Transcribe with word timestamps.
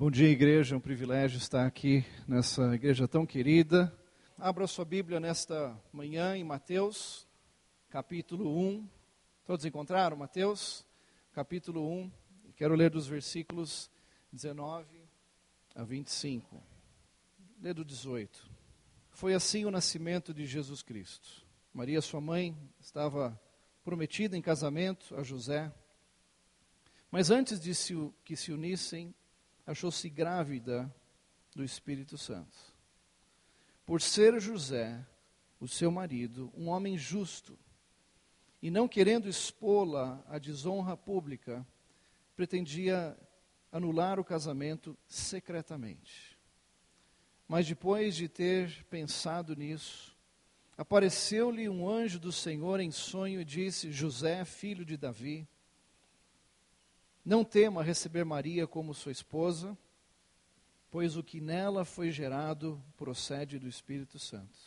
Bom 0.00 0.12
dia, 0.12 0.28
igreja. 0.28 0.76
É 0.76 0.78
um 0.78 0.80
privilégio 0.80 1.38
estar 1.38 1.66
aqui 1.66 2.04
nessa 2.28 2.72
igreja 2.72 3.08
tão 3.08 3.26
querida. 3.26 3.92
Abra 4.38 4.64
sua 4.68 4.84
Bíblia 4.84 5.18
nesta 5.18 5.76
manhã 5.92 6.36
em 6.36 6.44
Mateus, 6.44 7.26
capítulo 7.90 8.56
1. 8.60 8.88
Todos 9.44 9.64
encontraram 9.64 10.16
Mateus? 10.16 10.86
Capítulo 11.32 11.84
1. 11.84 12.12
Quero 12.54 12.76
ler 12.76 12.90
dos 12.90 13.08
versículos 13.08 13.90
19 14.32 14.86
a 15.74 15.82
25. 15.82 16.62
Lê 17.60 17.74
do 17.74 17.84
18. 17.84 18.48
Foi 19.10 19.34
assim 19.34 19.64
o 19.64 19.70
nascimento 19.72 20.32
de 20.32 20.46
Jesus 20.46 20.80
Cristo. 20.80 21.44
Maria, 21.74 22.00
sua 22.00 22.20
mãe, 22.20 22.56
estava 22.78 23.36
prometida 23.82 24.36
em 24.36 24.40
casamento 24.40 25.16
a 25.16 25.24
José. 25.24 25.72
Mas 27.10 27.32
antes 27.32 27.58
de 27.58 27.72
que 28.24 28.36
se 28.36 28.52
unissem, 28.52 29.12
achou-se 29.68 30.08
grávida 30.08 30.90
do 31.54 31.62
Espírito 31.62 32.16
Santo. 32.16 32.56
Por 33.84 34.00
ser 34.00 34.40
José, 34.40 35.06
o 35.60 35.68
seu 35.68 35.90
marido, 35.90 36.50
um 36.56 36.68
homem 36.68 36.96
justo, 36.96 37.58
e 38.62 38.70
não 38.70 38.88
querendo 38.88 39.28
expô-la 39.28 40.24
à 40.26 40.38
desonra 40.38 40.96
pública, 40.96 41.66
pretendia 42.34 43.14
anular 43.70 44.18
o 44.18 44.24
casamento 44.24 44.96
secretamente. 45.06 46.38
Mas 47.46 47.68
depois 47.68 48.16
de 48.16 48.26
ter 48.26 48.84
pensado 48.84 49.54
nisso, 49.54 50.16
apareceu-lhe 50.78 51.68
um 51.68 51.86
anjo 51.86 52.18
do 52.18 52.32
Senhor 52.32 52.80
em 52.80 52.90
sonho 52.90 53.42
e 53.42 53.44
disse: 53.44 53.92
José, 53.92 54.46
filho 54.46 54.84
de 54.84 54.96
Davi, 54.96 55.46
não 57.28 57.44
tema 57.44 57.82
receber 57.82 58.24
Maria 58.24 58.66
como 58.66 58.94
sua 58.94 59.12
esposa, 59.12 59.76
pois 60.90 61.14
o 61.14 61.22
que 61.22 61.42
nela 61.42 61.84
foi 61.84 62.10
gerado 62.10 62.82
procede 62.96 63.58
do 63.58 63.68
Espírito 63.68 64.18
Santo. 64.18 64.58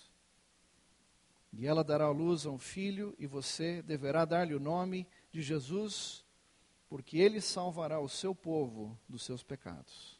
E 1.51 1.65
ela 1.65 1.83
dará 1.83 2.05
à 2.05 2.11
luz 2.11 2.45
a 2.45 2.51
um 2.51 2.59
filho, 2.59 3.15
e 3.17 3.25
você 3.25 3.81
deverá 3.81 4.25
dar-lhe 4.25 4.53
o 4.53 4.59
nome 4.59 5.07
de 5.31 5.41
Jesus, 5.41 6.23
porque 6.87 7.17
ele 7.17 7.41
salvará 7.41 7.99
o 7.99 8.07
seu 8.07 8.35
povo 8.35 8.95
dos 9.09 9.23
seus 9.23 9.41
pecados. 9.41 10.19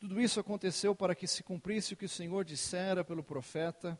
Tudo 0.00 0.18
isso 0.18 0.40
aconteceu 0.40 0.94
para 0.94 1.14
que 1.14 1.26
se 1.26 1.42
cumprisse 1.42 1.92
o 1.92 1.96
que 1.96 2.06
o 2.06 2.08
Senhor 2.08 2.42
dissera 2.42 3.04
pelo 3.04 3.22
profeta: 3.22 3.98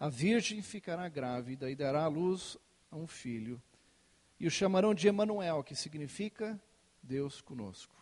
a 0.00 0.08
virgem 0.08 0.62
ficará 0.62 1.08
grávida 1.08 1.70
e 1.70 1.76
dará 1.76 2.02
à 2.02 2.08
luz 2.08 2.58
a 2.90 2.96
um 2.96 3.06
filho 3.06 3.62
e 4.38 4.46
o 4.46 4.50
chamarão 4.50 4.94
de 4.94 5.08
Emanuel, 5.08 5.62
que 5.62 5.74
significa 5.74 6.60
Deus 7.02 7.40
conosco. 7.40 7.94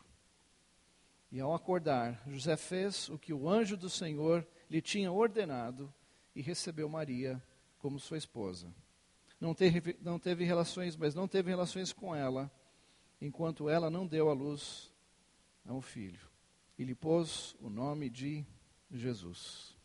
E 1.31 1.41
ao 1.41 1.55
acordar, 1.55 2.23
José 2.27 2.57
fez 2.57 3.09
o 3.09 3.19
que 3.19 3.33
o 3.33 3.49
anjo 3.49 3.77
do 3.77 3.89
Senhor 3.89 4.47
lhe 4.69 4.83
tinha 4.83 5.11
ordenado 5.11 5.93
e 6.35 6.43
recebeu 6.43 6.89
Maria 6.89 7.43
como 7.79 7.99
sua 7.99 8.19
esposa. 8.19 8.73
Não 9.41 9.55
teve, 9.55 9.97
não 10.01 10.19
teve 10.19 10.45
relações, 10.45 10.97
mas 10.97 11.15
não 11.15 11.27
teve 11.27 11.51
relações 11.51 11.93
com 11.93 12.15
ela, 12.15 12.51
enquanto 13.21 13.69
ela 13.69 13.91
não 13.91 14.07
deu 14.07 14.31
à 14.31 14.33
luz 14.33 14.93
a 15.67 15.73
um 15.73 15.81
filho. 15.81 16.21
E 16.79 16.85
lhe 16.85 16.95
pôs 16.95 17.57
o 17.61 17.69
nome 17.69 18.09
de 18.09 18.45
Jesus. 18.91 19.77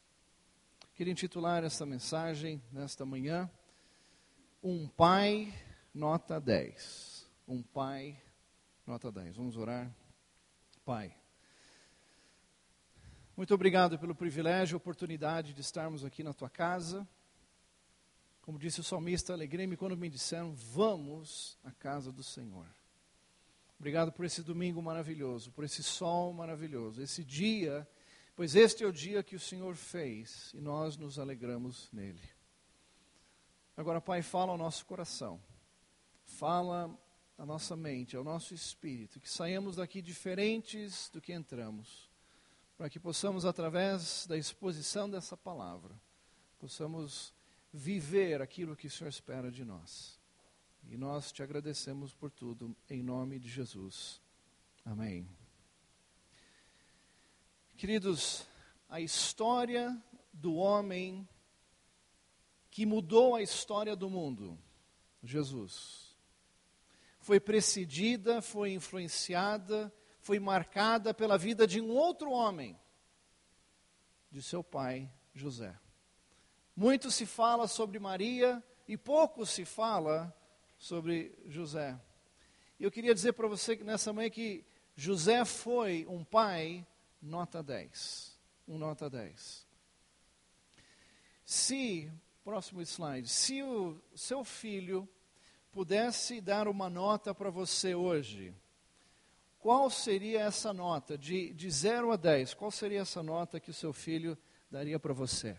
Queria 0.93 1.11
intitular 1.11 1.63
esta 1.63 1.85
mensagem 1.85 2.61
nesta 2.71 3.05
manhã: 3.05 3.49
Um 4.61 4.87
pai 4.87 5.53
nota 5.97 6.39
10. 6.39 7.27
Um 7.47 7.63
pai, 7.63 8.21
nota 8.85 9.11
10. 9.11 9.35
Vamos 9.35 9.57
orar. 9.57 9.91
Pai, 10.85 11.13
muito 13.35 13.53
obrigado 13.53 13.97
pelo 13.99 14.15
privilégio 14.15 14.75
e 14.75 14.77
oportunidade 14.77 15.53
de 15.53 15.61
estarmos 15.61 16.05
aqui 16.05 16.23
na 16.23 16.33
tua 16.33 16.49
casa. 16.49 17.05
Como 18.41 18.59
disse 18.59 18.79
o 18.79 18.83
salmista, 18.83 19.33
alegrei-me 19.33 19.75
quando 19.75 19.97
me 19.97 20.07
disseram: 20.07 20.53
Vamos 20.53 21.57
à 21.63 21.71
casa 21.71 22.11
do 22.11 22.23
Senhor. 22.23 22.67
Obrigado 23.79 24.11
por 24.11 24.23
esse 24.23 24.41
domingo 24.41 24.81
maravilhoso, 24.81 25.51
por 25.51 25.63
esse 25.63 25.83
sol 25.83 26.31
maravilhoso, 26.31 27.01
esse 27.01 27.23
dia, 27.23 27.87
pois 28.35 28.55
este 28.55 28.83
é 28.83 28.87
o 28.87 28.93
dia 28.93 29.23
que 29.23 29.35
o 29.35 29.39
Senhor 29.39 29.75
fez 29.75 30.51
e 30.53 30.61
nós 30.61 30.95
nos 30.95 31.19
alegramos 31.19 31.89
nele. 31.91 32.21
Agora, 33.75 33.99
Pai, 33.99 34.21
fala 34.21 34.51
ao 34.51 34.57
nosso 34.57 34.85
coração 34.85 35.39
fala 36.27 36.95
à 37.37 37.45
nossa 37.45 37.75
mente, 37.75 38.15
ao 38.15 38.23
nosso 38.23 38.53
espírito, 38.53 39.19
que 39.19 39.29
saímos 39.29 39.77
daqui 39.77 40.01
diferentes 40.01 41.09
do 41.09 41.21
que 41.21 41.33
entramos, 41.33 42.09
para 42.77 42.89
que 42.89 42.99
possamos, 42.99 43.45
através 43.45 44.27
da 44.27 44.37
exposição 44.37 45.09
dessa 45.09 45.35
palavra, 45.35 45.99
possamos 46.59 47.33
viver 47.73 48.41
aquilo 48.41 48.75
que 48.75 48.87
o 48.87 48.91
Senhor 48.91 49.09
espera 49.09 49.51
de 49.51 49.63
nós. 49.63 50.19
E 50.89 50.97
nós 50.97 51.31
te 51.31 51.41
agradecemos 51.41 52.13
por 52.13 52.29
tudo, 52.31 52.75
em 52.89 53.01
nome 53.01 53.39
de 53.39 53.49
Jesus. 53.49 54.21
Amém. 54.85 55.27
Queridos, 57.75 58.47
a 58.89 59.01
história 59.01 60.01
do 60.31 60.55
homem 60.55 61.27
que 62.69 62.85
mudou 62.85 63.35
a 63.35 63.41
história 63.41 63.95
do 63.95 64.09
mundo, 64.09 64.57
Jesus 65.23 66.06
foi 67.27 67.41
precedida, 67.41 68.41
foi 68.41 68.71
influenciada, 68.71 69.93
foi 70.21 70.39
marcada 70.39 71.13
pela 71.13 71.37
vida 71.37 71.67
de 71.67 71.81
um 71.81 71.89
outro 71.89 72.31
homem, 72.31 72.79
de 74.31 74.41
seu 74.41 74.63
pai 74.63 75.11
José. 75.33 75.77
Muito 76.73 77.11
se 77.11 77.25
fala 77.25 77.67
sobre 77.67 77.99
Maria 77.99 78.63
e 78.87 78.95
pouco 78.95 79.45
se 79.45 79.65
fala 79.65 80.33
sobre 80.77 81.37
José. 81.47 81.99
Eu 82.79 82.89
queria 82.89 83.13
dizer 83.13 83.33
para 83.33 83.49
você 83.49 83.75
que 83.75 83.83
nessa 83.83 84.13
manhã 84.13 84.29
que 84.29 84.63
José 84.95 85.43
foi 85.43 86.05
um 86.07 86.23
pai 86.23 86.87
nota 87.21 87.61
10. 87.61 88.39
Um 88.65 88.77
nota 88.77 89.09
10. 89.09 89.67
Se, 91.43 92.09
próximo 92.41 92.81
slide, 92.81 93.27
se 93.27 93.61
o 93.63 94.01
seu 94.15 94.45
filho 94.45 95.09
pudesse 95.77 96.41
dar 96.41 96.67
uma 96.67 96.89
nota 96.89 97.35
para 97.35 97.51
você 97.51 97.93
hoje, 97.93 98.51
qual 99.59 99.91
seria 99.91 100.39
essa 100.39 100.73
nota? 100.73 101.15
De, 101.15 101.53
de 101.53 101.69
0 101.69 102.11
a 102.11 102.15
10, 102.15 102.55
qual 102.55 102.71
seria 102.71 103.01
essa 103.01 103.21
nota 103.21 103.59
que 103.59 103.69
o 103.69 103.73
seu 103.75 103.93
filho 103.93 104.35
daria 104.71 104.99
para 104.99 105.13
você? 105.13 105.55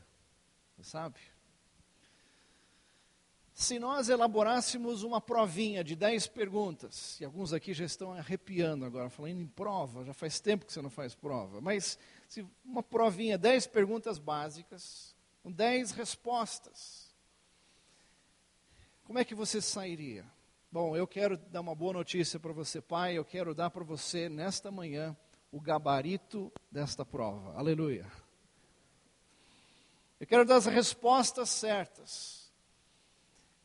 Você 0.77 0.91
sabe? 0.91 1.21
Se 3.55 3.79
nós 3.79 4.09
elaborássemos 4.09 5.05
uma 5.05 5.21
provinha 5.21 5.85
de 5.85 5.95
10 5.95 6.27
perguntas, 6.27 7.21
e 7.21 7.25
alguns 7.25 7.53
aqui 7.53 7.73
já 7.73 7.85
estão 7.85 8.13
arrepiando 8.13 8.85
agora, 8.85 9.09
falando 9.09 9.41
em 9.41 9.47
prova, 9.47 10.05
já 10.05 10.13
faz 10.13 10.41
tempo 10.41 10.67
que 10.67 10.73
você 10.73 10.83
não 10.83 10.91
faz 10.91 11.15
prova, 11.15 11.61
mas 11.61 11.97
se 12.29 12.45
uma 12.65 12.83
provinha, 12.83 13.39
10 13.39 13.69
perguntas 13.69 14.19
básicas, 14.19 15.15
com 15.45 15.53
10 15.53 15.93
respostas, 15.93 17.08
como 19.09 19.19
é 19.19 19.25
que 19.25 19.35
você 19.35 19.59
sairia? 19.63 20.23
Bom, 20.71 20.95
eu 20.95 21.07
quero 21.07 21.39
dar 21.39 21.63
uma 21.63 21.75
boa 21.75 21.95
notícia 21.95 22.39
para 22.39 22.53
você, 22.53 22.79
pai. 22.79 23.17
Eu 23.17 23.25
quero 23.25 23.55
dar 23.55 23.71
para 23.71 23.83
você, 23.83 24.29
nesta 24.29 24.71
manhã, 24.71 25.17
o 25.51 25.59
gabarito 25.59 26.53
desta 26.71 27.07
prova. 27.07 27.55
Aleluia. 27.59 28.05
Eu 30.21 30.27
quero 30.27 30.45
dar 30.45 30.57
as 30.57 30.67
respostas 30.67 31.49
certas. 31.49 32.53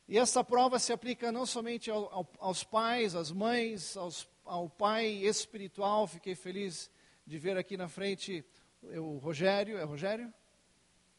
E 0.07 0.17
essa 0.17 0.45
prova 0.45 0.79
se 0.79 0.93
aplica 0.93 1.29
não 1.29 1.45
somente 1.45 1.91
ao, 1.91 2.05
ao, 2.05 2.29
aos 2.39 2.63
pais, 2.63 3.13
às 3.13 3.29
mães, 3.29 3.97
aos, 3.97 4.25
ao 4.45 4.69
pai 4.69 5.07
espiritual. 5.07 6.07
Fiquei 6.07 6.35
feliz 6.35 6.89
de 7.27 7.37
ver 7.37 7.57
aqui 7.57 7.75
na 7.75 7.89
frente 7.89 8.45
o 8.81 9.17
Rogério. 9.17 9.77
É 9.77 9.83
Rogério? 9.83 10.33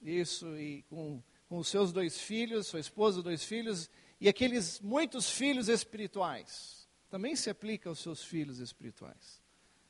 Isso, 0.00 0.56
e 0.56 0.80
com, 0.84 1.22
com 1.46 1.58
os 1.58 1.68
seus 1.68 1.92
dois 1.92 2.18
filhos, 2.18 2.68
sua 2.68 2.80
esposa, 2.80 3.22
dois 3.22 3.44
filhos 3.44 3.90
e 4.20 4.28
aqueles 4.28 4.80
muitos 4.80 5.30
filhos 5.30 5.68
espirituais. 5.68 6.88
Também 7.10 7.36
se 7.36 7.50
aplica 7.50 7.88
aos 7.88 8.00
seus 8.00 8.24
filhos 8.24 8.58
espirituais. 8.58 9.42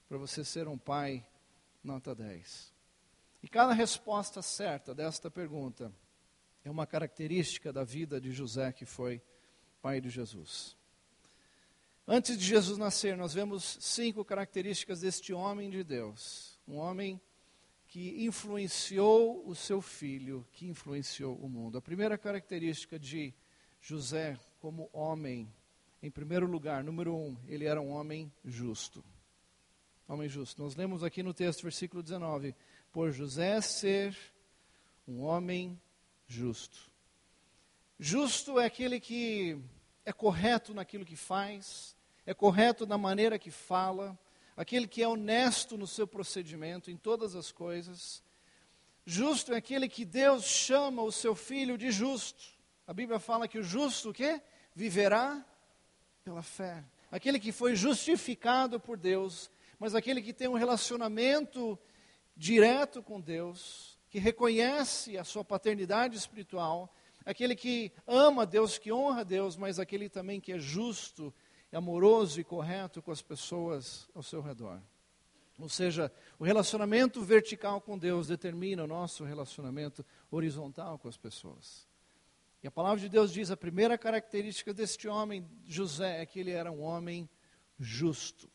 Para 0.08 0.18
você 0.18 0.44
ser 0.44 0.68
um 0.68 0.76
pai, 0.76 1.26
nota 1.82 2.14
10. 2.14 2.72
E 3.42 3.48
cada 3.48 3.72
resposta 3.72 4.42
certa 4.42 4.94
desta 4.94 5.30
pergunta 5.30 5.92
é 6.64 6.70
uma 6.70 6.86
característica 6.86 7.72
da 7.72 7.84
vida 7.84 8.20
de 8.20 8.32
José, 8.32 8.72
que 8.72 8.86
foi 8.86 9.22
pai 9.82 10.00
de 10.00 10.08
Jesus. 10.08 10.76
Antes 12.06 12.36
de 12.38 12.44
Jesus 12.44 12.78
nascer, 12.78 13.16
nós 13.16 13.32
vemos 13.32 13.78
cinco 13.80 14.24
características 14.24 15.00
deste 15.00 15.32
homem 15.32 15.70
de 15.70 15.82
Deus. 15.82 16.58
Um 16.66 16.76
homem 16.76 17.20
que 17.86 18.24
influenciou 18.24 19.46
o 19.46 19.54
seu 19.54 19.80
filho, 19.80 20.46
que 20.52 20.66
influenciou 20.66 21.36
o 21.36 21.48
mundo. 21.48 21.78
A 21.78 21.82
primeira 21.82 22.18
característica 22.18 22.98
de 22.98 23.32
José, 23.86 24.38
como 24.60 24.88
homem, 24.94 25.46
em 26.02 26.10
primeiro 26.10 26.46
lugar, 26.46 26.82
número 26.82 27.14
um, 27.14 27.36
ele 27.46 27.66
era 27.66 27.82
um 27.82 27.90
homem 27.90 28.32
justo. 28.42 29.04
Homem 30.08 30.26
justo. 30.26 30.62
Nós 30.62 30.74
lemos 30.74 31.04
aqui 31.04 31.22
no 31.22 31.34
texto, 31.34 31.64
versículo 31.64 32.02
19: 32.02 32.54
Por 32.90 33.12
José 33.12 33.60
ser 33.60 34.16
um 35.06 35.20
homem 35.20 35.78
justo. 36.26 36.90
Justo 38.00 38.58
é 38.58 38.64
aquele 38.64 38.98
que 38.98 39.60
é 40.02 40.14
correto 40.14 40.72
naquilo 40.72 41.04
que 41.04 41.14
faz, 41.14 41.94
é 42.24 42.32
correto 42.32 42.86
na 42.86 42.96
maneira 42.96 43.38
que 43.38 43.50
fala, 43.50 44.18
aquele 44.56 44.88
que 44.88 45.02
é 45.02 45.08
honesto 45.08 45.76
no 45.76 45.86
seu 45.86 46.06
procedimento 46.06 46.90
em 46.90 46.96
todas 46.96 47.34
as 47.34 47.52
coisas. 47.52 48.22
Justo 49.04 49.52
é 49.52 49.58
aquele 49.58 49.90
que 49.90 50.06
Deus 50.06 50.44
chama 50.44 51.02
o 51.02 51.12
seu 51.12 51.34
filho 51.34 51.76
de 51.76 51.90
justo. 51.90 52.53
A 52.86 52.92
Bíblia 52.92 53.18
fala 53.18 53.48
que 53.48 53.58
o 53.58 53.62
justo 53.62 54.10
o 54.10 54.12
quê? 54.12 54.40
Viverá 54.74 55.44
pela 56.22 56.42
fé. 56.42 56.84
Aquele 57.10 57.38
que 57.38 57.52
foi 57.52 57.74
justificado 57.74 58.78
por 58.78 58.98
Deus, 58.98 59.50
mas 59.78 59.94
aquele 59.94 60.20
que 60.20 60.32
tem 60.32 60.48
um 60.48 60.54
relacionamento 60.54 61.78
direto 62.36 63.02
com 63.02 63.20
Deus, 63.20 63.98
que 64.10 64.18
reconhece 64.18 65.16
a 65.16 65.24
sua 65.24 65.44
paternidade 65.44 66.16
espiritual, 66.16 66.92
aquele 67.24 67.54
que 67.54 67.92
ama 68.06 68.44
Deus, 68.44 68.78
que 68.78 68.92
honra 68.92 69.24
Deus, 69.24 69.56
mas 69.56 69.78
aquele 69.78 70.08
também 70.08 70.40
que 70.40 70.52
é 70.52 70.58
justo, 70.58 71.32
amoroso 71.72 72.40
e 72.40 72.44
correto 72.44 73.02
com 73.02 73.10
as 73.10 73.22
pessoas 73.22 74.08
ao 74.14 74.22
seu 74.22 74.40
redor. 74.40 74.80
Ou 75.58 75.68
seja, 75.68 76.12
o 76.38 76.44
relacionamento 76.44 77.22
vertical 77.22 77.80
com 77.80 77.96
Deus 77.96 78.26
determina 78.26 78.84
o 78.84 78.88
nosso 78.88 79.24
relacionamento 79.24 80.04
horizontal 80.30 80.98
com 80.98 81.08
as 81.08 81.16
pessoas. 81.16 81.86
E 82.64 82.66
a 82.66 82.70
palavra 82.70 82.98
de 82.98 83.10
Deus 83.10 83.30
diz: 83.30 83.50
a 83.50 83.58
primeira 83.58 83.98
característica 83.98 84.72
deste 84.72 85.06
homem, 85.06 85.46
José, 85.66 86.22
é 86.22 86.24
que 86.24 86.40
ele 86.40 86.50
era 86.50 86.72
um 86.72 86.80
homem 86.80 87.28
justo, 87.78 88.50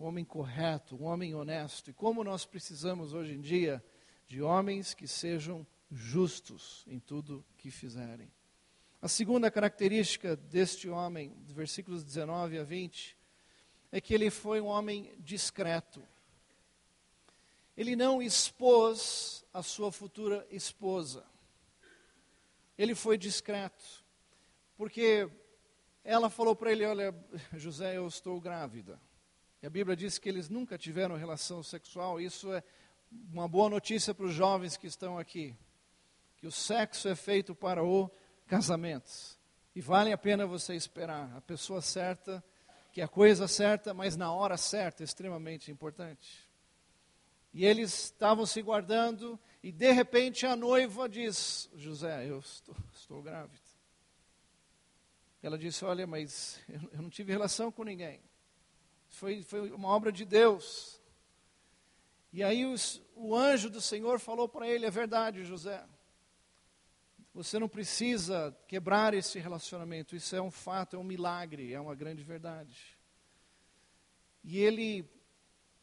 um 0.00 0.06
homem 0.06 0.24
correto, 0.24 0.96
um 0.96 1.04
homem 1.04 1.34
honesto. 1.34 1.90
E 1.90 1.92
como 1.92 2.24
nós 2.24 2.46
precisamos 2.46 3.12
hoje 3.12 3.34
em 3.34 3.42
dia 3.42 3.84
de 4.26 4.40
homens 4.40 4.94
que 4.94 5.06
sejam 5.06 5.66
justos 5.90 6.82
em 6.88 6.98
tudo 6.98 7.44
que 7.58 7.70
fizerem. 7.70 8.32
A 9.02 9.06
segunda 9.06 9.50
característica 9.50 10.34
deste 10.34 10.88
homem, 10.88 11.36
versículos 11.48 12.02
19 12.02 12.58
a 12.58 12.64
20, 12.64 13.18
é 13.90 14.00
que 14.00 14.14
ele 14.14 14.30
foi 14.30 14.62
um 14.62 14.66
homem 14.68 15.12
discreto. 15.18 16.02
Ele 17.76 17.94
não 17.96 18.22
expôs 18.22 19.44
a 19.52 19.62
sua 19.62 19.92
futura 19.92 20.46
esposa. 20.50 21.30
Ele 22.76 22.94
foi 22.94 23.18
discreto, 23.18 24.04
porque 24.76 25.28
ela 26.04 26.30
falou 26.30 26.56
para 26.56 26.72
ele: 26.72 26.84
Olha, 26.84 27.14
José, 27.54 27.96
eu 27.96 28.06
estou 28.06 28.40
grávida. 28.40 29.00
E 29.62 29.66
a 29.66 29.70
Bíblia 29.70 29.96
diz 29.96 30.18
que 30.18 30.28
eles 30.28 30.48
nunca 30.48 30.76
tiveram 30.76 31.16
relação 31.16 31.62
sexual. 31.62 32.20
Isso 32.20 32.52
é 32.52 32.62
uma 33.32 33.46
boa 33.46 33.70
notícia 33.70 34.12
para 34.12 34.26
os 34.26 34.34
jovens 34.34 34.76
que 34.76 34.86
estão 34.86 35.18
aqui 35.18 35.56
que 36.42 36.48
o 36.48 36.50
sexo 36.50 37.08
é 37.08 37.14
feito 37.14 37.54
para 37.54 37.84
o 37.84 38.10
casamento. 38.48 39.12
E 39.76 39.80
vale 39.80 40.12
a 40.12 40.18
pena 40.18 40.44
você 40.44 40.74
esperar 40.74 41.32
a 41.36 41.40
pessoa 41.40 41.80
certa, 41.80 42.42
que 42.90 43.00
é 43.00 43.04
a 43.04 43.08
coisa 43.08 43.46
certa, 43.46 43.94
mas 43.94 44.16
na 44.16 44.32
hora 44.32 44.56
certa, 44.56 45.04
extremamente 45.04 45.70
importante. 45.70 46.50
E 47.54 47.64
eles 47.64 48.06
estavam 48.06 48.44
se 48.44 48.60
guardando, 48.60 49.38
e 49.62 49.70
de 49.70 49.92
repente 49.92 50.44
a 50.44 50.56
noiva 50.56 51.08
diz: 51.08 51.70
José, 51.74 52.28
eu 52.28 52.40
estou, 52.40 52.76
estou 52.94 53.22
grávida. 53.22 53.62
Ela 55.42 55.58
disse: 55.58 55.84
Olha, 55.84 56.06
mas 56.06 56.60
eu 56.92 57.02
não 57.02 57.10
tive 57.10 57.32
relação 57.32 57.70
com 57.70 57.84
ninguém. 57.84 58.20
Foi, 59.08 59.42
foi 59.42 59.70
uma 59.70 59.88
obra 59.88 60.10
de 60.10 60.24
Deus. 60.24 61.00
E 62.32 62.42
aí 62.42 62.64
os, 62.64 63.02
o 63.14 63.36
anjo 63.36 63.68
do 63.68 63.80
Senhor 63.80 64.18
falou 64.18 64.48
para 64.48 64.66
ele: 64.66 64.86
É 64.86 64.90
verdade, 64.90 65.44
José. 65.44 65.84
Você 67.34 67.58
não 67.58 67.68
precisa 67.68 68.54
quebrar 68.68 69.14
esse 69.14 69.38
relacionamento, 69.38 70.14
isso 70.14 70.36
é 70.36 70.42
um 70.42 70.50
fato, 70.50 70.96
é 70.96 70.98
um 70.98 71.04
milagre, 71.04 71.72
é 71.72 71.80
uma 71.80 71.94
grande 71.94 72.22
verdade. 72.22 72.98
E 74.44 74.58
ele, 74.58 75.08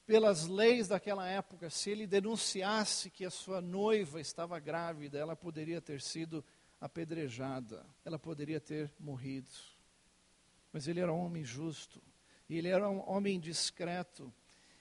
pelas 0.09 0.47
leis 0.47 0.87
daquela 0.87 1.27
época, 1.27 1.69
se 1.69 1.91
ele 1.91 2.07
denunciasse 2.07 3.11
que 3.11 3.23
a 3.23 3.29
sua 3.29 3.61
noiva 3.61 4.19
estava 4.19 4.57
grávida, 4.57 5.19
ela 5.19 5.35
poderia 5.35 5.79
ter 5.79 6.01
sido 6.01 6.43
apedrejada, 6.81 7.85
ela 8.03 8.17
poderia 8.17 8.59
ter 8.59 8.91
morrido. 8.99 9.51
Mas 10.73 10.87
ele 10.87 10.99
era 10.99 11.13
um 11.13 11.19
homem 11.19 11.43
justo, 11.43 12.01
e 12.49 12.57
ele 12.57 12.69
era 12.69 12.89
um 12.89 13.07
homem 13.07 13.39
discreto. 13.39 14.33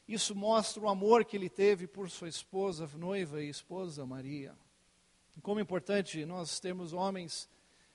Isso 0.08 0.34
mostra 0.34 0.82
o 0.82 0.88
amor 0.88 1.26
que 1.26 1.36
ele 1.36 1.50
teve 1.50 1.86
por 1.86 2.08
sua 2.08 2.30
esposa, 2.30 2.88
noiva 2.96 3.42
e 3.42 3.50
esposa 3.50 4.06
Maria. 4.06 4.56
Como 5.42 5.60
é 5.60 5.62
importante 5.62 6.24
nós 6.24 6.58
termos 6.58 6.94
homens 6.94 7.50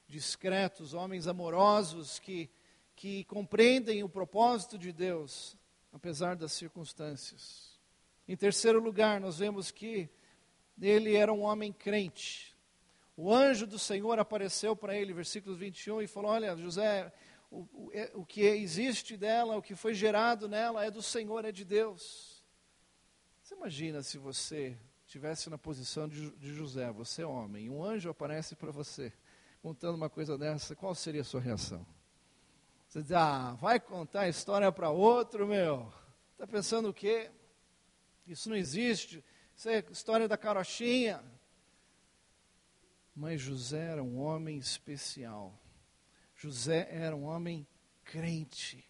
discretos, 0.08 0.94
homens 0.94 1.26
amorosos 1.26 2.20
que, 2.20 2.48
que 2.96 3.24
compreendem 3.24 4.04
o 4.04 4.08
propósito 4.08 4.78
de 4.78 4.94
Deus, 4.94 5.58
apesar 5.94 6.36
das 6.36 6.52
circunstâncias. 6.52 7.80
Em 8.28 8.36
terceiro 8.36 8.82
lugar, 8.82 9.22
nós 9.22 9.38
vemos 9.38 9.70
que 9.70 10.10
ele 10.82 11.16
era 11.16 11.32
um 11.32 11.42
homem 11.42 11.72
crente. 11.72 12.58
O 13.16 13.32
anjo 13.32 13.68
do 13.68 13.78
Senhor 13.78 14.18
apareceu 14.18 14.76
para 14.76 14.98
ele, 14.98 15.14
versículo 15.14 15.56
21, 15.56 16.02
e 16.02 16.08
falou: 16.08 16.32
Olha, 16.32 16.58
José, 16.58 17.14
o, 17.52 17.68
o, 17.72 17.92
é, 17.94 18.12
o 18.16 18.26
que 18.26 18.42
existe 18.42 19.16
dela, 19.16 19.56
o 19.56 19.62
que 19.62 19.76
foi 19.76 19.94
gerado 19.94 20.50
nela 20.50 20.84
é 20.84 20.90
do 20.90 21.02
Senhor, 21.02 21.46
é 21.46 21.52
de 21.52 21.64
Deus. 21.64 22.44
Você 23.44 23.54
imagina 23.54 24.02
se 24.02 24.18
você 24.18 24.76
estivesse 25.06 25.50
na 25.50 25.58
posição 25.60 26.08
de, 26.08 26.32
de 26.32 26.54
José, 26.54 26.92
você 26.92 27.22
é 27.22 27.26
homem, 27.26 27.66
e 27.66 27.70
um 27.70 27.84
anjo 27.84 28.10
aparece 28.10 28.56
para 28.56 28.72
você, 28.72 29.14
contando 29.62 29.96
uma 29.96 30.10
coisa 30.10 30.38
dessa, 30.38 30.76
qual 30.76 30.96
seria 30.96 31.22
a 31.22 31.26
sua 31.26 31.40
reação? 31.40 31.86
Você 32.94 33.02
diz, 33.02 33.12
ah, 33.14 33.58
vai 33.60 33.80
contar 33.80 34.22
a 34.22 34.30
história 34.30 34.72
para 34.72 34.92
outro, 34.92 35.48
meu. 35.48 35.92
Está 36.34 36.46
pensando 36.46 36.90
o 36.90 36.94
quê? 36.94 37.32
Isso 38.28 38.48
não 38.48 38.56
existe. 38.56 39.26
Isso 39.58 39.68
é 39.68 39.84
história 39.90 40.28
da 40.28 40.38
carochinha. 40.38 41.20
Mas 43.16 43.42
José 43.42 43.84
era 43.84 44.04
um 44.04 44.20
homem 44.20 44.60
especial. 44.60 45.60
José 46.36 46.88
era 46.92 47.16
um 47.16 47.24
homem 47.24 47.66
crente. 48.04 48.88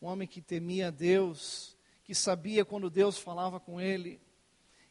Um 0.00 0.06
homem 0.06 0.26
que 0.26 0.40
temia 0.40 0.90
Deus, 0.90 1.76
que 2.04 2.14
sabia 2.14 2.64
quando 2.64 2.88
Deus 2.88 3.18
falava 3.18 3.60
com 3.60 3.78
ele 3.78 4.18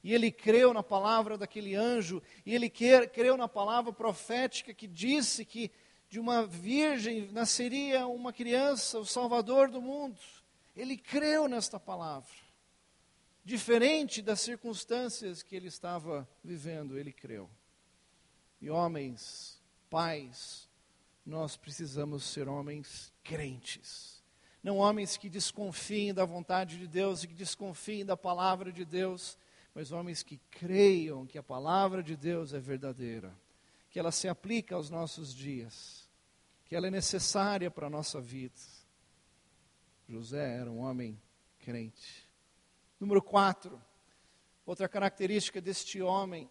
e 0.04 0.13
ele 0.13 0.31
creu 0.31 0.74
na 0.74 0.82
palavra 0.82 1.38
daquele 1.38 1.75
anjo, 1.75 2.22
e 2.46 2.56
ele 2.56 2.70
creu 2.70 3.38
na 3.38 3.48
palavra 3.48 3.94
profética 3.94 4.74
que 4.74 4.88
disse 4.88 5.46
que 5.46 5.72
de 6.12 6.20
uma 6.20 6.46
virgem 6.46 7.32
nasceria 7.32 8.06
uma 8.06 8.34
criança, 8.34 9.00
o 9.00 9.06
Salvador 9.06 9.72
do 9.72 9.82
mundo. 9.82 10.20
Ele 10.75 10.98
creu 10.98 11.48
nesta 11.48 11.80
palavra. 11.80 12.36
Diferente 13.46 14.22
das 14.22 14.41
circunstâncias 14.41 15.41
que 15.41 15.56
ele 15.56 15.70
estava 15.70 16.27
vivendo, 16.44 17.00
ele 17.00 17.13
creu. 17.13 17.50
E 18.60 18.70
homens, 18.70 19.58
pais, 19.89 20.68
nós 21.25 21.56
precisamos 21.56 22.25
ser 22.25 22.50
homens 22.50 23.13
crentes. 23.24 24.22
Não 24.62 24.80
homens 24.80 25.15
que 25.15 25.30
desconfiem 25.30 26.13
da 26.13 26.25
vontade 26.25 26.77
de 26.77 26.88
Deus 26.88 27.24
e 27.24 27.27
que 27.30 27.34
desconfiem 27.34 28.06
da 28.06 28.18
palavra 28.18 28.70
de 28.70 28.84
Deus, 28.84 29.38
mas 29.74 29.94
homens 29.94 30.24
que 30.24 30.41
creiam 30.51 31.25
que 31.25 31.38
a 31.38 31.44
palavra 31.44 32.03
de 32.03 32.18
Deus 32.18 32.53
é 32.53 32.60
verdadeira, 32.60 33.34
que 33.89 33.98
ela 33.98 34.12
se 34.12 34.27
aplica 34.27 34.75
aos 34.75 34.89
nossos 34.89 35.34
dias, 35.34 36.00
que 36.72 36.75
ela 36.78 36.88
é 36.88 36.90
necessária 36.90 37.70
para 37.70 37.88
a 37.88 37.90
nossa 37.90 38.22
vida. 38.22 38.56
José 40.08 40.56
era 40.56 40.72
um 40.72 40.78
homem 40.80 41.22
crente. 41.60 42.25
Número 42.98 43.22
quatro, 43.22 43.78
outra 44.66 44.88
característica 44.88 45.60
deste 45.60 46.01
homem 46.01 46.50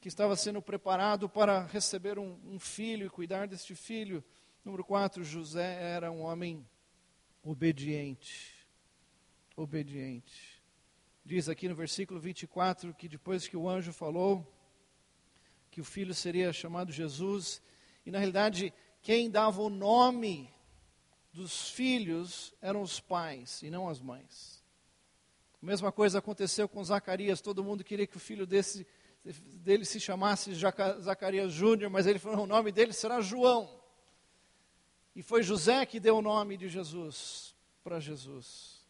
que 0.00 0.08
estava 0.08 0.34
sendo 0.34 0.60
preparado 0.60 1.28
para 1.28 1.66
receber 1.66 2.18
um, 2.18 2.36
um 2.44 2.58
filho 2.58 3.06
e 3.06 3.10
cuidar 3.10 3.46
deste 3.46 3.76
filho. 3.76 4.24
Número 4.64 4.82
quatro, 4.82 5.22
José 5.22 5.80
era 5.80 6.10
um 6.10 6.22
homem 6.22 6.66
obediente. 7.40 8.66
Obediente. 9.54 10.60
Diz 11.24 11.48
aqui 11.48 11.68
no 11.68 11.76
versículo 11.76 12.18
24 12.18 12.92
que 12.92 13.08
depois 13.08 13.46
que 13.46 13.56
o 13.56 13.68
anjo 13.68 13.92
falou 13.92 14.52
que 15.70 15.80
o 15.80 15.84
filho 15.84 16.12
seria 16.12 16.52
chamado 16.52 16.90
Jesus, 16.90 17.62
e 18.04 18.10
na 18.10 18.18
realidade 18.18 18.74
quem 19.02 19.30
dava 19.30 19.62
o 19.62 19.70
nome 19.70 20.52
dos 21.32 21.70
filhos 21.70 22.52
eram 22.60 22.82
os 22.82 23.00
pais 23.00 23.62
e 23.62 23.70
não 23.70 23.88
as 23.88 24.00
mães. 24.00 24.62
A 25.62 25.66
mesma 25.66 25.92
coisa 25.92 26.18
aconteceu 26.18 26.68
com 26.68 26.82
Zacarias, 26.82 27.40
todo 27.40 27.64
mundo 27.64 27.84
queria 27.84 28.06
que 28.06 28.16
o 28.16 28.20
filho 28.20 28.46
desse, 28.46 28.86
dele 29.24 29.84
se 29.84 30.00
chamasse 30.00 30.52
Zacarias 30.54 31.52
Júnior, 31.52 31.90
mas 31.90 32.06
ele 32.06 32.18
falou: 32.18 32.44
o 32.44 32.46
nome 32.46 32.72
dele 32.72 32.92
será 32.92 33.20
João. 33.20 33.80
E 35.14 35.22
foi 35.22 35.42
José 35.42 35.84
que 35.84 36.00
deu 36.00 36.18
o 36.18 36.22
nome 36.22 36.56
de 36.56 36.68
Jesus 36.68 37.54
para 37.82 38.00
Jesus. 38.00 38.86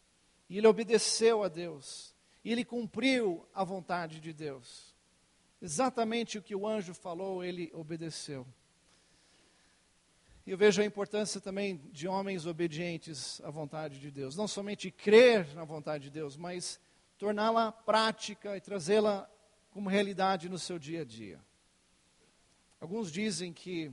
E 0.49 0.59
ele 0.59 0.67
obedeceu 0.67 1.43
a 1.43 1.49
Deus. 1.49 2.14
E 2.45 2.52
ele 2.52 2.64
cumpriu 2.64 3.47
a 3.55 3.64
vontade 3.64 4.21
de 4.21 4.33
Deus. 4.33 4.95
Exatamente 5.61 6.38
o 6.38 6.43
que 6.43 6.55
o 6.55 6.67
anjo 6.67 6.95
falou, 6.95 7.45
ele 7.45 7.71
obedeceu. 7.75 8.47
E 10.47 10.50
eu 10.50 10.59
vejo 10.59 10.80
a 10.80 10.85
importância 10.85 11.40
também 11.40 11.76
de 11.92 12.09
homens 12.09 12.47
obedientes 12.47 13.40
à 13.42 13.50
vontade 13.50 14.00
de 14.00 14.11
Deus. 14.11 14.37
Não 14.37 14.49
somente 14.49 14.90
crer 14.90 15.54
na 15.54 15.64
vontade 15.64 16.04
de 16.04 16.11
Deus, 16.11 16.37
mas 16.37 16.80
torná-la 17.18 17.70
prática 17.70 18.56
e 18.56 18.61
trazê-la 18.61 19.30
como 19.70 19.88
realidade 19.88 20.49
no 20.49 20.59
seu 20.59 20.78
dia 20.78 21.02
a 21.02 21.04
dia. 21.04 21.40
Alguns 22.80 23.12
dizem 23.12 23.52
que 23.52 23.92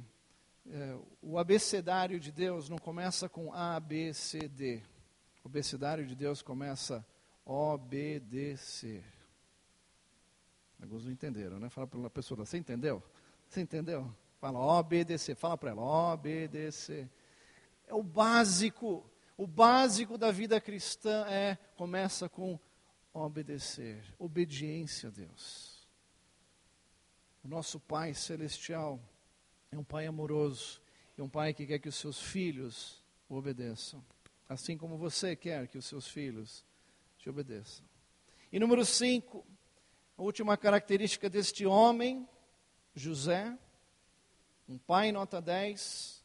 é, 0.69 0.97
o 1.21 1.37
abecedário 1.37 2.19
de 2.19 2.31
Deus 2.31 2.69
não 2.69 2.77
começa 2.77 3.27
com 3.27 3.53
A, 3.53 3.79
B, 3.79 4.13
C, 4.13 4.47
D. 4.47 4.81
O 5.43 5.47
abecedário 5.47 6.05
de 6.05 6.15
Deus 6.15 6.41
começa 6.41 7.05
obedecer. 7.47 9.05
Alguns 10.81 11.05
não 11.05 11.11
entenderam, 11.11 11.59
né? 11.59 11.69
Fala 11.69 11.87
para 11.87 12.05
a 12.05 12.09
pessoa, 12.09 12.45
você 12.45 12.57
entendeu? 12.57 13.01
Você 13.47 13.61
entendeu? 13.61 14.13
Fala 14.39 14.60
obedecer, 14.60 15.36
fala 15.36 15.58
para 15.58 15.72
ela, 15.72 16.13
obedecer. 16.13 17.10
É 17.88 17.94
o 17.94 18.03
básico, 18.03 19.10
o 19.36 19.48
básico 19.48 20.17
da 20.17 20.32
vida 20.32 20.62
cristã 20.62 21.25
é, 21.27 21.58
começa 21.75 22.29
com 22.29 22.60
obedecer, 23.13 24.03
obediência 24.20 25.10
a 25.10 25.12
Deus. 25.12 25.88
O 27.44 27.48
nosso 27.48 27.79
Pai 27.79 28.13
Celestial 28.13 29.00
é 29.72 29.77
um 29.77 29.84
Pai 29.84 30.06
amoroso, 30.06 30.82
é 31.17 31.24
um 31.24 31.29
Pai 31.29 31.53
que 31.53 31.65
quer 31.65 31.79
que 31.79 31.89
os 31.89 31.96
seus 31.96 32.22
filhos 32.22 33.03
o 33.27 33.36
obedeçam, 33.36 34.03
assim 34.48 34.77
como 34.77 34.98
você 34.98 35.36
quer 35.36 35.67
que 35.67 35.77
os 35.77 35.86
seus 35.86 36.08
filhos 36.08 36.63
te 37.17 37.29
obedeçam. 37.29 37.86
E 38.51 38.60
número 38.60 38.86
5, 38.86 39.46
a 40.17 40.22
última 40.22 40.56
característica 40.56 41.29
deste 41.29 41.65
homem, 41.65 42.27
José, 42.96 43.58
um 44.67 44.77
pai 44.77 45.12
nota 45.12 45.41
10, 45.41 46.24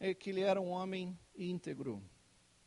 é 0.00 0.14
que 0.14 0.30
ele 0.30 0.40
era 0.40 0.60
um 0.60 0.70
homem 0.70 1.18
íntegro. 1.36 2.02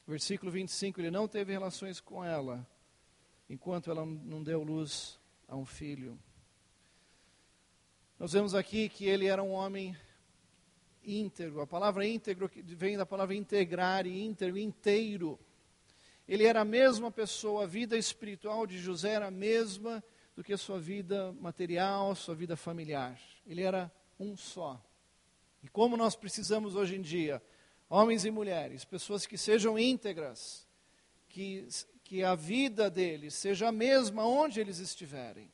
Versículo 0.06 0.52
25, 0.52 1.02
ele 1.02 1.12
não 1.12 1.28
teve 1.28 1.52
relações 1.52 2.00
com 2.00 2.24
ela, 2.24 2.66
enquanto 3.50 3.90
ela 3.90 4.06
não 4.06 4.44
deu 4.44 4.62
luz 4.64 5.20
a 5.48 5.56
um 5.56 5.66
filho. 5.66 6.18
Nós 8.20 8.34
vemos 8.34 8.54
aqui 8.54 8.88
que 8.88 9.06
ele 9.06 9.28
era 9.28 9.44
um 9.44 9.52
homem 9.52 9.96
íntegro. 11.04 11.62
A 11.62 11.68
palavra 11.68 12.06
íntegro 12.06 12.50
vem 12.64 12.98
da 12.98 13.06
palavra 13.06 13.36
integrar 13.36 14.06
e 14.06 14.24
íntegro, 14.24 14.58
inteiro. 14.58 15.40
Ele 16.28 16.44
era 16.44 16.62
a 16.62 16.66
mesma 16.66 17.10
pessoa, 17.10 17.64
a 17.64 17.68
vida 17.68 17.98
espiritual 17.98 18.68
de 18.68 18.78
José 18.78 19.12
era 19.12 19.28
a 19.28 19.32
mesma 19.32 20.04
do 20.36 20.44
que 20.44 20.54
a 20.54 20.58
sua 20.58 20.80
vida 20.80 21.32
material, 21.34 22.14
sua 22.14 22.36
vida 22.36 22.56
familiar. 22.56 23.20
Ele 23.46 23.62
era 23.62 23.92
um 24.20 24.36
só. 24.36 24.82
E 25.64 25.68
como 25.68 25.98
nós 25.98 26.16
precisamos 26.16 26.76
hoje 26.76 26.96
em 26.96 27.02
dia, 27.02 27.42
homens 27.90 28.26
e 28.26 28.32
mulheres, 28.32 28.86
pessoas 28.86 29.26
que 29.26 29.38
sejam 29.38 29.78
íntegras, 29.78 30.68
que, 31.30 31.68
que 32.04 32.24
a 32.24 32.36
vida 32.36 32.90
deles 32.90 33.34
seja 33.34 33.68
a 33.68 33.72
mesma 33.72 34.26
onde 34.26 34.60
eles 34.60 34.80
estiverem. 34.80 35.52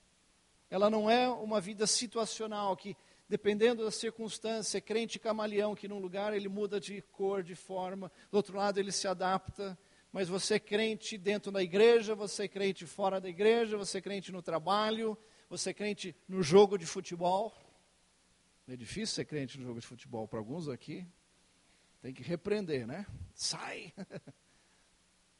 Ela 0.69 0.89
não 0.89 1.09
é 1.09 1.29
uma 1.29 1.61
vida 1.61 1.85
situacional 1.85 2.75
que, 2.75 2.97
dependendo 3.29 3.83
da 3.83 3.91
circunstância, 3.91 4.77
é 4.77 4.81
crente 4.81 5.19
camaleão, 5.19 5.75
que 5.75 5.87
num 5.87 5.99
lugar 5.99 6.33
ele 6.33 6.49
muda 6.49 6.79
de 6.79 7.01
cor, 7.11 7.43
de 7.43 7.55
forma, 7.55 8.11
do 8.31 8.35
outro 8.35 8.57
lado 8.57 8.79
ele 8.79 8.91
se 8.91 9.07
adapta. 9.07 9.77
Mas 10.11 10.29
você 10.29 10.55
é 10.55 10.59
crente 10.59 11.17
dentro 11.17 11.51
da 11.51 11.61
igreja, 11.61 12.13
você 12.13 12.43
é 12.43 12.47
crente 12.47 12.85
fora 12.85 13.19
da 13.19 13.29
igreja, 13.29 13.77
você 13.77 13.97
é 13.97 14.01
crente 14.01 14.31
no 14.31 14.41
trabalho, 14.41 15.17
você 15.49 15.71
é 15.71 15.73
crente 15.73 16.15
no 16.27 16.41
jogo 16.43 16.77
de 16.77 16.85
futebol. 16.85 17.53
É 18.67 18.75
difícil 18.77 19.15
ser 19.15 19.25
crente 19.25 19.59
no 19.59 19.65
jogo 19.65 19.79
de 19.79 19.85
futebol 19.85 20.27
para 20.27 20.39
alguns 20.39 20.69
aqui. 20.69 21.05
Tem 22.01 22.13
que 22.13 22.23
repreender, 22.23 22.87
né? 22.87 23.05
Sai! 23.33 23.93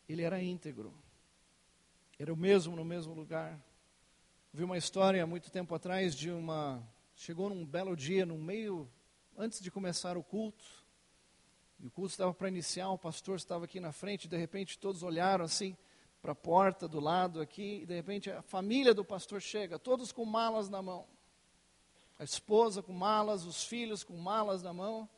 Ele 0.08 0.24
era 0.24 0.42
íntegro. 0.42 0.94
Era 2.20 2.34
o 2.34 2.38
mesmo 2.38 2.76
no 2.76 2.84
mesmo 2.84 3.14
lugar. 3.14 3.58
Vi 4.52 4.64
uma 4.64 4.78
história 4.78 5.26
muito 5.26 5.50
tempo 5.50 5.74
atrás 5.74 6.14
de 6.14 6.30
uma. 6.32 6.86
Chegou 7.16 7.50
num 7.50 7.66
belo 7.66 7.96
dia, 7.96 8.26
no 8.26 8.38
meio. 8.38 8.90
Antes 9.38 9.62
de 9.62 9.72
começar 9.72 10.18
o 10.18 10.24
culto. 10.24 10.66
E 11.80 11.88
o 11.88 11.92
culto 11.92 12.12
estava 12.12 12.34
para 12.34 12.48
iniciar, 12.48 12.90
o 12.92 12.98
pastor 12.98 13.36
estava 13.36 13.66
aqui 13.66 13.80
na 13.80 13.92
frente, 13.92 14.28
de 14.28 14.38
repente 14.38 14.80
todos 14.80 15.04
olharam 15.04 15.44
assim 15.44 15.76
para 16.22 16.32
a 16.32 16.36
porta 16.36 16.88
do 16.88 17.00
lado 17.00 17.42
aqui, 17.42 17.82
e 17.82 17.86
de 17.86 17.94
repente 17.94 18.32
a 18.32 18.42
família 18.42 18.94
do 18.94 19.04
pastor 19.04 19.42
chega, 19.42 19.78
todos 19.78 20.14
com 20.14 20.24
malas 20.24 20.70
na 20.70 20.82
mão. 20.82 21.06
A 22.20 22.24
esposa 22.24 22.82
com 22.82 22.94
malas, 22.94 23.46
os 23.46 23.66
filhos 23.66 24.04
com 24.04 24.16
malas 24.18 24.62
na 24.62 24.74
mão. 24.74 25.10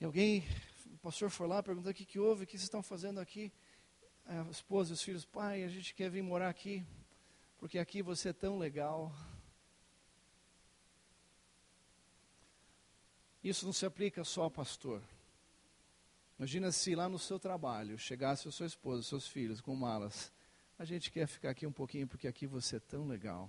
E 0.00 0.04
alguém, 0.04 0.44
o 0.92 0.98
pastor 0.98 1.30
foi 1.30 1.46
lá 1.46 1.62
perguntou 1.62 1.92
o 1.92 1.94
que, 1.94 2.04
que 2.04 2.18
houve, 2.18 2.44
o 2.44 2.46
que 2.46 2.52
vocês 2.52 2.64
estão 2.64 2.82
fazendo 2.82 3.20
aqui? 3.20 3.52
A 4.26 4.42
esposa 4.50 4.90
e 4.90 4.94
os 4.94 5.02
filhos, 5.02 5.24
pai, 5.24 5.62
a 5.64 5.68
gente 5.68 5.94
quer 5.94 6.10
vir 6.10 6.22
morar 6.22 6.48
aqui 6.48 6.84
porque 7.64 7.78
aqui 7.78 8.02
você 8.02 8.28
é 8.28 8.32
tão 8.34 8.58
legal. 8.58 9.10
Isso 13.42 13.64
não 13.64 13.72
se 13.72 13.86
aplica 13.86 14.22
só 14.22 14.42
ao 14.42 14.50
pastor. 14.50 15.02
Imagina 16.38 16.70
se 16.70 16.94
lá 16.94 17.08
no 17.08 17.18
seu 17.18 17.38
trabalho 17.38 17.98
chegasse 17.98 18.46
a 18.46 18.50
sua 18.50 18.66
esposa, 18.66 19.02
seus 19.02 19.26
filhos 19.26 19.62
com 19.62 19.74
malas. 19.74 20.30
A 20.78 20.84
gente 20.84 21.10
quer 21.10 21.26
ficar 21.26 21.50
aqui 21.50 21.66
um 21.66 21.72
pouquinho 21.72 22.06
porque 22.06 22.28
aqui 22.28 22.46
você 22.46 22.76
é 22.76 22.80
tão 22.80 23.06
legal. 23.06 23.48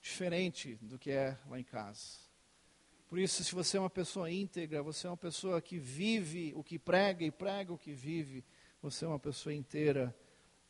Diferente 0.00 0.76
do 0.80 0.98
que 0.98 1.10
é 1.10 1.38
lá 1.48 1.60
em 1.60 1.64
casa. 1.64 2.18
Por 3.08 3.18
isso, 3.18 3.42
se 3.42 3.54
você 3.54 3.76
é 3.76 3.80
uma 3.80 3.90
pessoa 3.90 4.30
íntegra, 4.30 4.82
você 4.82 5.06
é 5.06 5.10
uma 5.10 5.16
pessoa 5.16 5.60
que 5.60 5.78
vive 5.78 6.52
o 6.54 6.62
que 6.62 6.78
prega 6.78 7.24
e 7.24 7.30
prega 7.30 7.72
o 7.72 7.78
que 7.78 7.92
vive, 7.92 8.44
você 8.80 9.04
é 9.04 9.08
uma 9.08 9.18
pessoa 9.18 9.52
inteira 9.52 10.14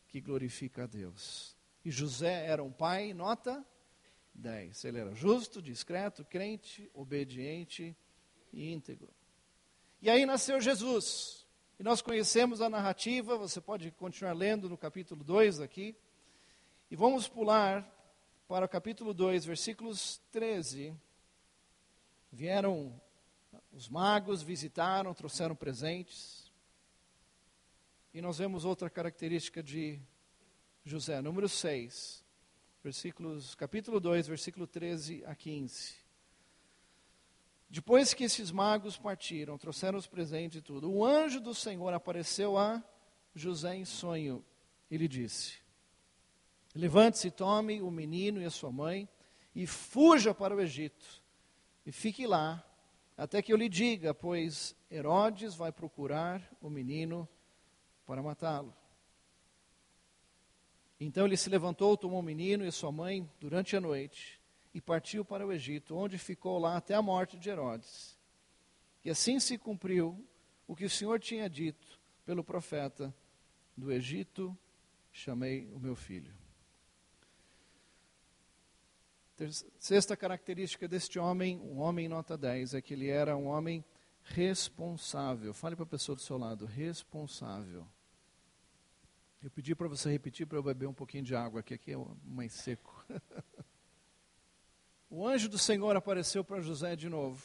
que 0.08 0.20
glorifica 0.20 0.84
a 0.84 0.86
Deus. 0.86 1.54
E 1.84 1.90
José 1.90 2.46
era 2.46 2.64
um 2.64 2.72
pai, 2.72 3.12
nota 3.12 3.64
10. 4.34 4.84
Ele 4.84 4.98
era 4.98 5.14
justo, 5.14 5.60
discreto, 5.60 6.24
crente, 6.24 6.90
obediente 6.94 7.96
e 8.52 8.72
íntegro. 8.72 9.10
E 10.02 10.08
aí 10.08 10.24
nasceu 10.24 10.60
Jesus. 10.60 11.46
E 11.78 11.82
nós 11.82 12.02
conhecemos 12.02 12.60
a 12.60 12.68
narrativa, 12.68 13.36
você 13.36 13.60
pode 13.60 13.90
continuar 13.92 14.32
lendo 14.32 14.68
no 14.68 14.76
capítulo 14.76 15.22
2 15.22 15.60
aqui. 15.60 15.94
E 16.90 16.96
vamos 16.96 17.28
pular 17.28 17.86
para 18.50 18.66
o 18.66 18.68
capítulo 18.68 19.14
2, 19.14 19.44
versículos 19.44 20.20
13. 20.32 20.92
Vieram 22.32 23.00
os 23.72 23.88
magos, 23.88 24.42
visitaram, 24.42 25.14
trouxeram 25.14 25.54
presentes. 25.54 26.50
E 28.12 28.20
nós 28.20 28.38
vemos 28.38 28.64
outra 28.64 28.90
característica 28.90 29.62
de 29.62 30.00
José, 30.84 31.22
número 31.22 31.48
6, 31.48 32.24
versículos, 32.82 33.54
capítulo 33.54 34.00
2, 34.00 34.26
versículo 34.26 34.66
13 34.66 35.24
a 35.26 35.34
15. 35.36 35.94
Depois 37.68 38.12
que 38.12 38.24
esses 38.24 38.50
magos 38.50 38.98
partiram, 38.98 39.56
trouxeram 39.58 39.96
os 39.96 40.08
presentes 40.08 40.58
e 40.58 40.60
tudo, 40.60 40.90
o 40.90 41.06
anjo 41.06 41.40
do 41.40 41.54
Senhor 41.54 41.94
apareceu 41.94 42.58
a 42.58 42.82
José 43.32 43.76
em 43.76 43.84
sonho 43.84 44.44
e 44.90 44.96
lhe 44.96 45.06
disse: 45.06 45.60
Levante-se, 46.74 47.30
tome 47.30 47.82
o 47.82 47.90
menino 47.90 48.40
e 48.40 48.44
a 48.44 48.50
sua 48.50 48.70
mãe 48.70 49.08
e 49.54 49.66
fuja 49.66 50.32
para 50.32 50.54
o 50.54 50.60
Egito 50.60 51.22
e 51.84 51.90
fique 51.90 52.26
lá 52.26 52.64
até 53.16 53.42
que 53.42 53.52
eu 53.52 53.56
lhe 53.56 53.68
diga, 53.68 54.14
pois 54.14 54.74
Herodes 54.90 55.54
vai 55.54 55.70
procurar 55.70 56.42
o 56.60 56.70
menino 56.70 57.28
para 58.06 58.22
matá-lo. 58.22 58.74
Então 60.98 61.26
ele 61.26 61.36
se 61.36 61.50
levantou, 61.50 61.96
tomou 61.96 62.20
o 62.20 62.22
menino 62.22 62.64
e 62.64 62.72
sua 62.72 62.92
mãe 62.92 63.28
durante 63.40 63.76
a 63.76 63.80
noite 63.80 64.40
e 64.72 64.80
partiu 64.80 65.24
para 65.24 65.46
o 65.46 65.52
Egito, 65.52 65.96
onde 65.96 66.16
ficou 66.18 66.58
lá 66.58 66.76
até 66.76 66.94
a 66.94 67.02
morte 67.02 67.36
de 67.36 67.50
Herodes. 67.50 68.18
E 69.04 69.10
assim 69.10 69.40
se 69.40 69.58
cumpriu 69.58 70.24
o 70.66 70.76
que 70.76 70.84
o 70.84 70.90
Senhor 70.90 71.18
tinha 71.18 71.48
dito 71.48 72.00
pelo 72.24 72.44
profeta: 72.44 73.14
Do 73.76 73.90
Egito 73.90 74.56
chamei 75.12 75.68
o 75.74 75.78
meu 75.80 75.96
filho. 75.96 76.32
Sexta 79.78 80.16
característica 80.16 80.86
deste 80.86 81.18
homem, 81.18 81.58
um 81.60 81.78
homem 81.78 82.08
nota 82.08 82.36
10, 82.36 82.74
é 82.74 82.82
que 82.82 82.92
ele 82.92 83.08
era 83.08 83.36
um 83.36 83.46
homem 83.46 83.84
responsável. 84.22 85.54
Fale 85.54 85.74
para 85.74 85.84
a 85.84 85.88
pessoa 85.88 86.14
do 86.14 86.20
seu 86.20 86.36
lado, 86.36 86.66
responsável. 86.66 87.86
Eu 89.42 89.50
pedi 89.50 89.74
para 89.74 89.88
você 89.88 90.10
repetir 90.10 90.46
para 90.46 90.58
eu 90.58 90.62
beber 90.62 90.86
um 90.86 90.92
pouquinho 90.92 91.24
de 91.24 91.34
água, 91.34 91.62
que 91.62 91.72
aqui 91.72 91.92
é 91.92 91.96
mais 92.22 92.52
seco. 92.52 93.04
o 95.08 95.26
anjo 95.26 95.48
do 95.48 95.58
Senhor 95.58 95.96
apareceu 95.96 96.44
para 96.44 96.60
José 96.60 96.94
de 96.94 97.08
novo. 97.08 97.42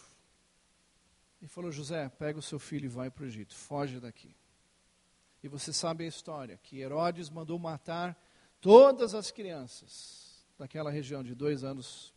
E 1.41 1.47
falou: 1.47 1.71
José, 1.71 2.09
pega 2.09 2.39
o 2.39 2.41
seu 2.41 2.59
filho 2.59 2.85
e 2.85 2.89
vai 2.89 3.09
para 3.09 3.23
o 3.23 3.27
Egito, 3.27 3.55
foge 3.55 4.01
daqui. 4.01 4.35
E 5.41 5.47
você 5.47 5.71
sabe 5.71 6.03
a 6.03 6.07
história, 6.07 6.59
que 6.61 6.79
Herodes 6.79 7.29
mandou 7.29 7.57
matar 7.57 8.19
todas 8.59 9.13
as 9.13 9.31
crianças 9.31 10.24
daquela 10.57 10.91
região 10.91 11.23
de 11.23 11.35
dois 11.35 11.63
anos 11.63 12.13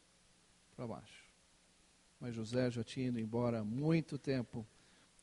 para 0.76 0.86
baixo. 0.86 1.24
Mas 2.20 2.34
José 2.34 2.70
já 2.70 2.82
tinha 2.82 3.08
ido 3.08 3.18
embora 3.18 3.60
há 3.60 3.64
muito 3.64 4.18
tempo 4.18 4.66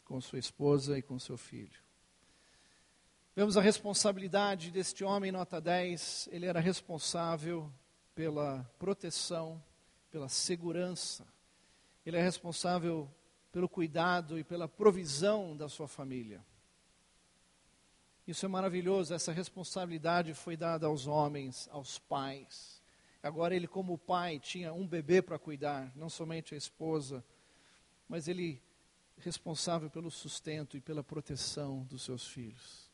com 0.03 0.19
sua 0.21 0.39
esposa 0.39 0.97
e 0.97 1.01
com 1.01 1.17
seu 1.19 1.37
filho. 1.37 1.83
Vemos 3.35 3.57
a 3.57 3.61
responsabilidade 3.61 4.71
deste 4.71 5.03
homem, 5.03 5.31
nota 5.31 5.59
10. 5.59 6.29
Ele 6.31 6.45
era 6.45 6.59
responsável 6.59 7.69
pela 8.13 8.63
proteção, 8.79 9.61
pela 10.09 10.29
segurança. 10.29 11.27
Ele 12.05 12.15
é 12.15 12.21
responsável 12.21 13.09
pelo 13.51 13.67
cuidado 13.67 14.39
e 14.39 14.43
pela 14.43 14.67
provisão 14.67 15.55
da 15.55 15.67
sua 15.67 15.87
família. 15.87 16.41
Isso 18.27 18.45
é 18.45 18.49
maravilhoso, 18.49 19.13
essa 19.13 19.31
responsabilidade 19.31 20.33
foi 20.33 20.57
dada 20.57 20.87
aos 20.87 21.05
homens, 21.05 21.69
aos 21.71 21.99
pais. 21.99 22.74
Agora 23.25 23.55
ele, 23.55 23.67
como 23.67 23.97
pai, 23.97 24.39
tinha 24.39 24.71
um 24.71 24.85
bebê 24.85 25.19
para 25.19 25.39
cuidar, 25.39 25.91
não 25.95 26.09
somente 26.09 26.53
a 26.53 26.57
esposa, 26.57 27.25
mas 28.07 28.27
ele 28.27 28.61
responsável 29.17 29.89
pelo 29.89 30.11
sustento 30.11 30.77
e 30.77 30.79
pela 30.79 31.03
proteção 31.03 31.81
dos 31.85 32.03
seus 32.03 32.27
filhos. 32.27 32.87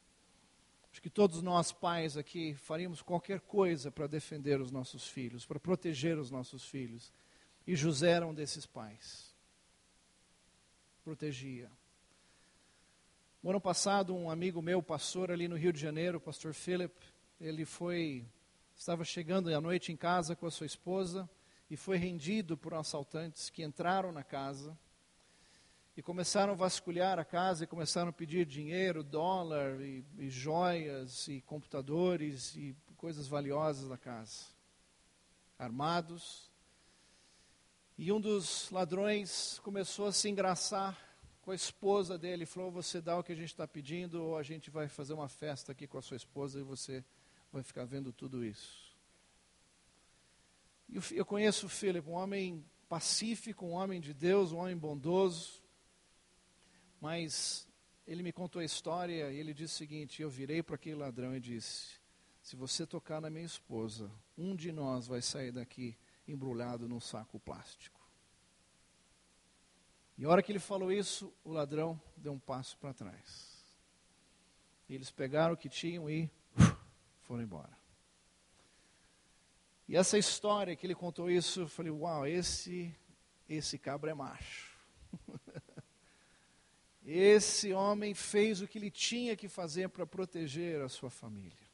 Acho 0.90 1.02
que 1.02 1.10
todos 1.10 1.42
nós, 1.42 1.74
pais 1.74 2.16
aqui, 2.16 2.54
faríamos 2.56 3.02
qualquer 3.02 3.42
coisa 3.42 3.92
para 3.92 4.08
defender 4.08 4.62
os 4.62 4.72
nossos 4.72 5.06
filhos, 5.06 5.46
para 5.46 5.60
proteger 5.60 6.18
os 6.18 6.32
nossos 6.32 6.64
filhos. 6.64 7.12
E 7.68 7.76
José 7.76 8.12
era 8.12 8.26
um 8.26 8.34
desses 8.34 8.66
pais. 8.66 9.36
Protegia. 11.04 11.70
No 13.44 13.50
ano 13.50 13.60
passado, 13.60 14.16
um 14.16 14.30
amigo 14.30 14.62
meu, 14.62 14.82
pastor 14.82 15.30
ali 15.30 15.50
no 15.50 15.58
Rio 15.58 15.74
de 15.74 15.82
Janeiro, 15.82 16.20
o 16.20 16.22
pastor 16.22 16.54
Philip, 16.54 16.96
ele 17.38 17.66
foi, 17.66 18.26
estava 18.82 19.06
chegando 19.06 19.56
à 19.56 19.62
noite 19.62 19.92
em 19.92 19.96
casa 19.96 20.36
com 20.36 20.48
a 20.48 20.50
sua 20.50 20.66
esposa 20.66 21.30
e 21.70 21.78
foi 21.78 21.98
rendido 21.98 22.58
por 22.58 22.74
assaltantes 22.74 23.48
que 23.48 23.62
entraram 23.62 24.12
na 24.12 24.24
casa 24.24 24.76
e 25.96 26.02
começaram 26.02 26.54
a 26.54 26.56
vasculhar 26.56 27.20
a 27.20 27.24
casa 27.24 27.64
e 27.64 27.68
começaram 27.68 28.10
a 28.10 28.12
pedir 28.12 28.44
dinheiro, 28.44 29.04
dólar 29.04 29.80
e, 29.82 30.04
e 30.18 30.32
joias 30.32 31.28
e 31.28 31.42
computadores 31.42 32.56
e 32.56 32.76
coisas 32.98 33.28
valiosas 33.28 33.88
da 33.88 34.00
casa. 34.00 34.46
Armados. 35.60 36.50
E 38.00 38.12
um 38.12 38.20
dos 38.20 38.72
ladrões 38.72 39.60
começou 39.60 40.08
a 40.08 40.12
se 40.12 40.28
engraçar 40.28 40.98
com 41.44 41.52
a 41.52 41.56
esposa 41.56 42.18
dele, 42.18 42.48
falou: 42.48 42.72
Você 42.72 43.00
dá 43.00 43.16
o 43.16 43.24
que 43.24 43.32
a 43.32 43.36
gente 43.36 43.52
está 43.52 43.68
pedindo, 43.68 44.24
ou 44.24 44.38
a 44.40 44.42
gente 44.42 44.72
vai 44.72 44.88
fazer 44.88 45.14
uma 45.14 45.30
festa 45.30 45.72
aqui 45.72 45.86
com 45.86 46.00
a 46.00 46.02
sua 46.02 46.18
esposa 46.18 46.60
e 46.60 46.64
você 46.64 47.06
vai 47.52 47.64
ficar 47.64 47.86
vendo 47.86 48.14
tudo 48.14 48.46
isso. 48.46 48.96
Eu 51.12 51.26
conheço 51.26 51.68
o 51.68 51.70
Philip, 51.70 52.08
um 52.10 52.14
homem 52.14 52.66
pacífico, 52.90 53.66
um 53.66 53.72
homem 53.72 54.02
de 54.02 54.14
Deus, 54.14 54.52
um 54.52 54.58
homem 54.58 54.76
bondoso, 54.76 55.64
mas 57.00 57.68
ele 58.06 58.22
me 58.22 58.34
contou 58.34 58.62
a 58.62 58.66
história 58.66 59.32
e 59.32 59.38
ele 59.38 59.54
disse 59.54 59.76
o 59.76 59.78
seguinte: 59.78 60.22
Eu 60.22 60.30
virei 60.30 60.62
para 60.62 60.76
aquele 60.76 60.96
ladrão 60.96 61.34
e 61.36 61.40
disse: 61.40 62.00
Se 62.42 62.58
você 62.58 62.86
tocar 62.86 63.22
na 63.22 63.30
minha 63.30 63.46
esposa, 63.46 64.12
um 64.38 64.56
de 64.56 64.72
nós 64.72 65.08
vai 65.08 65.22
sair 65.22 65.52
daqui 65.52 65.98
embrulhado 66.28 66.90
num 66.90 67.00
saco 67.00 67.40
plástico. 67.40 68.00
E 70.18 70.26
a 70.26 70.30
hora 70.30 70.44
que 70.44 70.52
ele 70.52 70.60
falou 70.60 70.92
isso, 70.92 71.34
o 71.44 71.52
ladrão 71.52 72.00
deu 72.18 72.34
um 72.34 72.40
passo 72.40 72.78
para 72.78 72.94
trás. 72.94 73.66
Eles 74.90 75.10
pegaram 75.10 75.54
o 75.54 75.58
que 75.58 75.70
tinham 75.70 76.10
e 76.10 76.30
foram 77.32 77.44
embora. 77.44 77.72
E 79.88 79.96
essa 79.96 80.18
história 80.18 80.76
que 80.76 80.86
ele 80.86 80.94
contou 80.94 81.32
isso, 81.32 81.62
eu 81.62 81.68
falei, 81.70 81.90
uau, 81.90 82.28
esse, 82.28 82.94
esse 83.48 83.80
cabra 83.80 84.12
é 84.12 84.14
macho. 84.14 84.78
esse 87.06 87.72
homem 87.72 88.14
fez 88.14 88.62
o 88.62 88.68
que 88.68 88.78
ele 88.78 88.92
tinha 88.92 89.34
que 89.38 89.48
fazer 89.48 89.88
para 89.88 90.06
proteger 90.06 90.82
a 90.82 90.90
sua 90.90 91.10
família. 91.10 91.70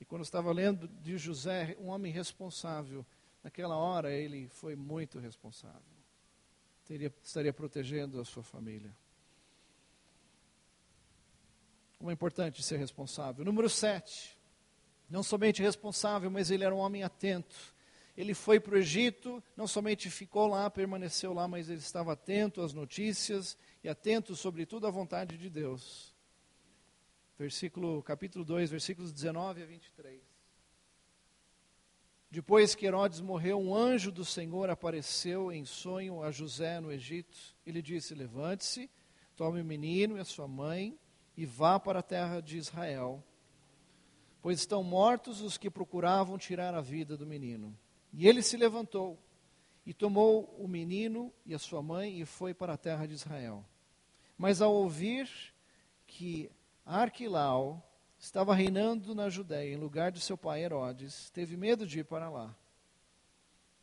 E 0.00 0.04
quando 0.04 0.22
eu 0.22 0.24
estava 0.24 0.50
lendo 0.50 0.88
de 0.88 1.16
José, 1.16 1.76
um 1.78 1.86
homem 1.86 2.10
responsável, 2.10 3.06
naquela 3.44 3.76
hora 3.76 4.12
ele 4.12 4.48
foi 4.48 4.74
muito 4.74 5.20
responsável 5.20 5.80
teria, 6.84 7.14
estaria 7.22 7.52
protegendo 7.52 8.20
a 8.20 8.24
sua 8.24 8.42
família. 8.42 8.92
Como 11.98 12.10
é 12.10 12.12
importante 12.12 12.64
ser 12.64 12.78
responsável. 12.78 13.44
Número 13.44 13.68
7. 13.70 14.39
Não 15.10 15.22
somente 15.22 15.60
responsável, 15.60 16.30
mas 16.30 16.50
ele 16.50 16.64
era 16.64 16.74
um 16.74 16.78
homem 16.78 17.02
atento. 17.02 17.74
Ele 18.16 18.32
foi 18.32 18.60
para 18.60 18.74
o 18.74 18.78
Egito, 18.78 19.42
não 19.56 19.66
somente 19.66 20.08
ficou 20.08 20.46
lá, 20.46 20.70
permaneceu 20.70 21.32
lá, 21.32 21.48
mas 21.48 21.68
ele 21.68 21.78
estava 21.78 22.12
atento 22.12 22.62
às 22.62 22.72
notícias 22.72 23.56
e 23.82 23.88
atento, 23.88 24.36
sobretudo, 24.36 24.86
à 24.86 24.90
vontade 24.90 25.36
de 25.36 25.50
Deus. 25.50 26.14
Versículo, 27.38 28.02
capítulo 28.02 28.44
2, 28.44 28.70
versículos 28.70 29.12
19 29.12 29.62
a 29.62 29.66
23. 29.66 30.20
Depois 32.30 32.76
que 32.76 32.86
Herodes 32.86 33.20
morreu, 33.20 33.58
um 33.58 33.74
anjo 33.74 34.12
do 34.12 34.24
Senhor 34.24 34.70
apareceu 34.70 35.50
em 35.50 35.64
sonho 35.64 36.22
a 36.22 36.30
José 36.30 36.78
no 36.78 36.92
Egito. 36.92 37.36
Ele 37.66 37.82
disse: 37.82 38.14
Levante-se, 38.14 38.88
tome 39.34 39.60
o 39.60 39.64
menino 39.64 40.16
e 40.16 40.20
a 40.20 40.24
sua 40.24 40.46
mãe 40.46 40.96
e 41.36 41.44
vá 41.44 41.80
para 41.80 41.98
a 41.98 42.02
terra 42.02 42.40
de 42.40 42.56
Israel, 42.58 43.24
pois 44.42 44.60
estão 44.60 44.82
mortos 44.82 45.40
os 45.40 45.58
que 45.58 45.70
procuravam 45.70 46.38
tirar 46.38 46.74
a 46.74 46.80
vida 46.80 47.16
do 47.16 47.26
menino. 47.26 47.76
E 48.12 48.26
ele 48.26 48.42
se 48.42 48.56
levantou 48.56 49.18
e 49.86 49.94
tomou 49.94 50.54
o 50.58 50.68
menino 50.68 51.32
e 51.44 51.54
a 51.54 51.58
sua 51.58 51.82
mãe 51.82 52.20
e 52.20 52.24
foi 52.24 52.54
para 52.54 52.74
a 52.74 52.78
terra 52.78 53.06
de 53.06 53.14
Israel. 53.14 53.64
Mas 54.36 54.62
ao 54.62 54.72
ouvir 54.72 55.28
que 56.06 56.50
Arquilau, 56.84 57.86
estava 58.18 58.54
reinando 58.54 59.14
na 59.14 59.30
Judéia, 59.30 59.72
em 59.72 59.78
lugar 59.78 60.12
de 60.12 60.20
seu 60.20 60.36
pai 60.36 60.62
Herodes, 60.62 61.30
teve 61.30 61.56
medo 61.56 61.86
de 61.86 62.00
ir 62.00 62.04
para 62.04 62.28
lá. 62.28 62.54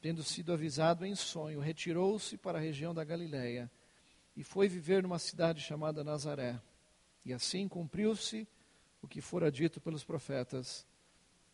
Tendo 0.02 0.24
sido 0.24 0.54
avisado 0.54 1.06
em 1.06 1.16
sonho, 1.16 1.60
retirou-se 1.60 2.38
para 2.38 2.60
a 2.60 2.62
região 2.62 2.94
da 2.94 3.04
Galiléia 3.04 3.70
e 4.36 4.44
foi 4.44 4.68
viver 4.68 5.02
numa 5.02 5.18
cidade 5.18 5.62
chamada 5.62 6.04
Nazaré. 6.04 6.62
E 7.26 7.34
assim 7.34 7.68
cumpriu-se 7.68 8.48
o 9.02 9.08
que 9.08 9.22
fora 9.22 9.52
dito 9.52 9.80
pelos 9.80 10.04
profetas, 10.04 10.86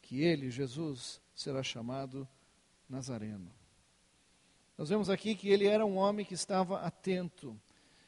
que 0.01 0.21
ele, 0.21 0.49
Jesus, 0.49 1.21
será 1.33 1.63
chamado 1.63 2.27
Nazareno. 2.89 3.51
Nós 4.77 4.89
vemos 4.89 5.09
aqui 5.09 5.35
que 5.35 5.49
ele 5.49 5.67
era 5.67 5.85
um 5.85 5.97
homem 5.97 6.25
que 6.25 6.33
estava 6.33 6.79
atento. 6.81 7.59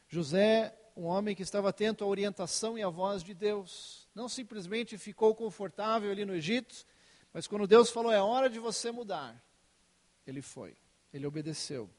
José 0.07 0.75
um 0.95 1.05
homem 1.05 1.35
que 1.35 1.41
estava 1.41 1.69
atento 1.69 2.03
à 2.03 2.07
orientação 2.07 2.77
e 2.77 2.83
à 2.83 2.89
voz 2.89 3.21
de 3.21 3.33
Deus. 3.33 4.07
Não 4.15 4.29
simplesmente 4.29 4.97
ficou 4.97 5.35
confortável 5.35 6.09
ali 6.09 6.23
no 6.23 6.33
Egito, 6.33 6.85
mas 7.33 7.47
quando 7.47 7.67
Deus 7.67 7.89
falou 7.89 8.11
é 8.11 8.21
hora 8.21 8.49
de 8.49 8.59
você 8.59 8.91
mudar, 8.91 9.43
ele 10.25 10.41
foi, 10.41 10.75
ele 11.13 11.27
obedeceu. 11.27 11.89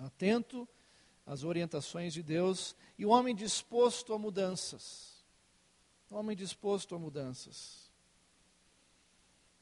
Atento 0.00 0.68
às 1.24 1.44
orientações 1.44 2.12
de 2.12 2.22
Deus 2.22 2.74
e 2.98 3.06
um 3.06 3.10
homem 3.10 3.34
disposto 3.34 4.12
a 4.12 4.18
mudanças. 4.18 5.13
Homem 6.14 6.36
disposto 6.36 6.94
a 6.94 6.98
mudanças. 6.98 7.90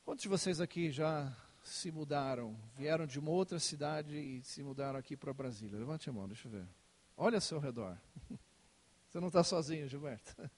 Quantos 0.05 0.23
de 0.23 0.29
vocês 0.29 0.61
aqui 0.61 0.91
já 0.91 1.35
se 1.65 1.91
mudaram, 1.91 2.55
vieram 2.77 3.07
de 3.07 3.19
uma 3.19 3.31
outra 3.31 3.59
cidade 3.59 4.15
e 4.19 4.43
se 4.43 4.63
mudaram 4.63 4.99
aqui 4.99 5.17
para 5.17 5.33
Brasília? 5.33 5.79
Levante 5.79 6.11
a 6.11 6.13
mão, 6.13 6.29
deixa 6.29 6.49
eu 6.49 6.53
ver. 6.53 6.69
Olha 7.17 7.39
ao 7.39 7.41
seu 7.41 7.59
redor. 7.59 7.97
Você 9.09 9.19
não 9.19 9.29
está 9.29 9.43
sozinho, 9.43 9.89
Gilberto. 9.89 10.37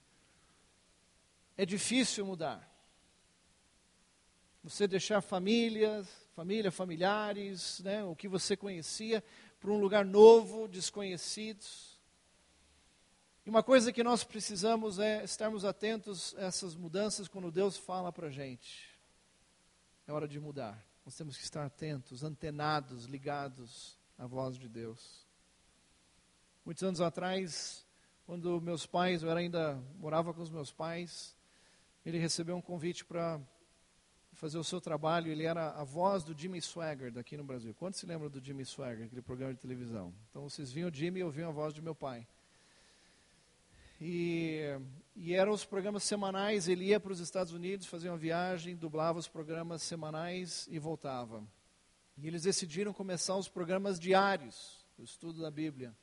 É 1.57 1.65
difícil 1.65 2.25
mudar. 2.25 2.69
Você 4.61 4.89
deixar 4.89 5.21
famílias, 5.21 6.05
família, 6.35 6.69
familiares, 6.69 7.79
né, 7.79 8.03
o 8.03 8.13
que 8.13 8.27
você 8.27 8.57
conhecia, 8.57 9.23
para 9.57 9.71
um 9.71 9.79
lugar 9.79 10.03
novo, 10.03 10.67
desconhecido. 10.67 11.65
E 13.45 13.49
uma 13.49 13.61
coisa 13.61 13.93
que 13.93 14.03
nós 14.03 14.23
precisamos 14.23 14.97
é 14.97 15.23
estarmos 15.23 15.63
atentos 15.63 16.33
a 16.39 16.45
essas 16.45 16.75
mudanças 16.75 17.27
quando 17.27 17.51
Deus 17.51 17.77
fala 17.77 18.11
para 18.11 18.27
a 18.27 18.31
gente. 18.31 18.89
É 20.07 20.11
hora 20.11 20.27
de 20.27 20.39
mudar. 20.39 20.83
Nós 21.05 21.15
temos 21.15 21.37
que 21.37 21.43
estar 21.43 21.63
atentos, 21.63 22.23
antenados, 22.23 23.05
ligados 23.05 23.99
à 24.17 24.25
voz 24.25 24.57
de 24.57 24.67
Deus. 24.67 25.23
Muitos 26.65 26.83
anos 26.83 26.99
atrás, 26.99 27.85
quando 28.25 28.59
meus 28.59 28.87
pais, 28.87 29.21
eu 29.21 29.29
ainda 29.29 29.79
morava 29.99 30.33
com 30.33 30.41
os 30.41 30.49
meus 30.49 30.71
pais, 30.71 31.35
ele 32.03 32.17
recebeu 32.17 32.55
um 32.55 32.61
convite 32.61 33.05
para 33.05 33.39
fazer 34.33 34.57
o 34.57 34.63
seu 34.63 34.81
trabalho. 34.81 35.31
Ele 35.31 35.43
era 35.43 35.69
a 35.69 35.83
voz 35.83 36.23
do 36.23 36.35
Jimmy 36.35 36.59
Swagger 36.59 37.11
daqui 37.11 37.37
no 37.37 37.43
Brasil. 37.43 37.75
Quantos 37.75 37.99
se 37.99 38.07
lembram 38.07 38.27
do 38.27 38.43
Jimmy 38.43 38.65
Swagger, 38.65 39.05
aquele 39.05 39.21
programa 39.21 39.53
de 39.53 39.59
televisão? 39.59 40.11
Então 40.31 40.49
vocês 40.49 40.71
viam 40.71 40.89
o 40.89 40.93
Jimmy 40.93 41.19
e 41.19 41.23
ouviam 41.23 41.49
a 41.49 41.53
voz 41.53 41.75
de 41.75 41.81
meu 41.83 41.93
pai. 41.93 42.27
E, 43.99 44.61
e 45.15 45.33
eram 45.33 45.51
os 45.51 45.65
programas 45.65 46.03
semanais. 46.03 46.67
Ele 46.67 46.85
ia 46.85 46.99
para 46.99 47.11
os 47.11 47.19
Estados 47.19 47.53
Unidos, 47.53 47.87
fazia 47.87 48.11
uma 48.11 48.17
viagem, 48.17 48.75
dublava 48.75 49.19
os 49.19 49.27
programas 49.27 49.81
semanais 49.81 50.67
e 50.69 50.79
voltava. 50.79 51.43
E 52.17 52.27
eles 52.27 52.43
decidiram 52.43 52.93
começar 52.93 53.35
os 53.35 53.49
programas 53.49 53.99
diários, 53.99 54.85
o 54.97 55.03
estudo 55.03 55.41
da 55.41 55.51
Bíblia. 55.51 55.95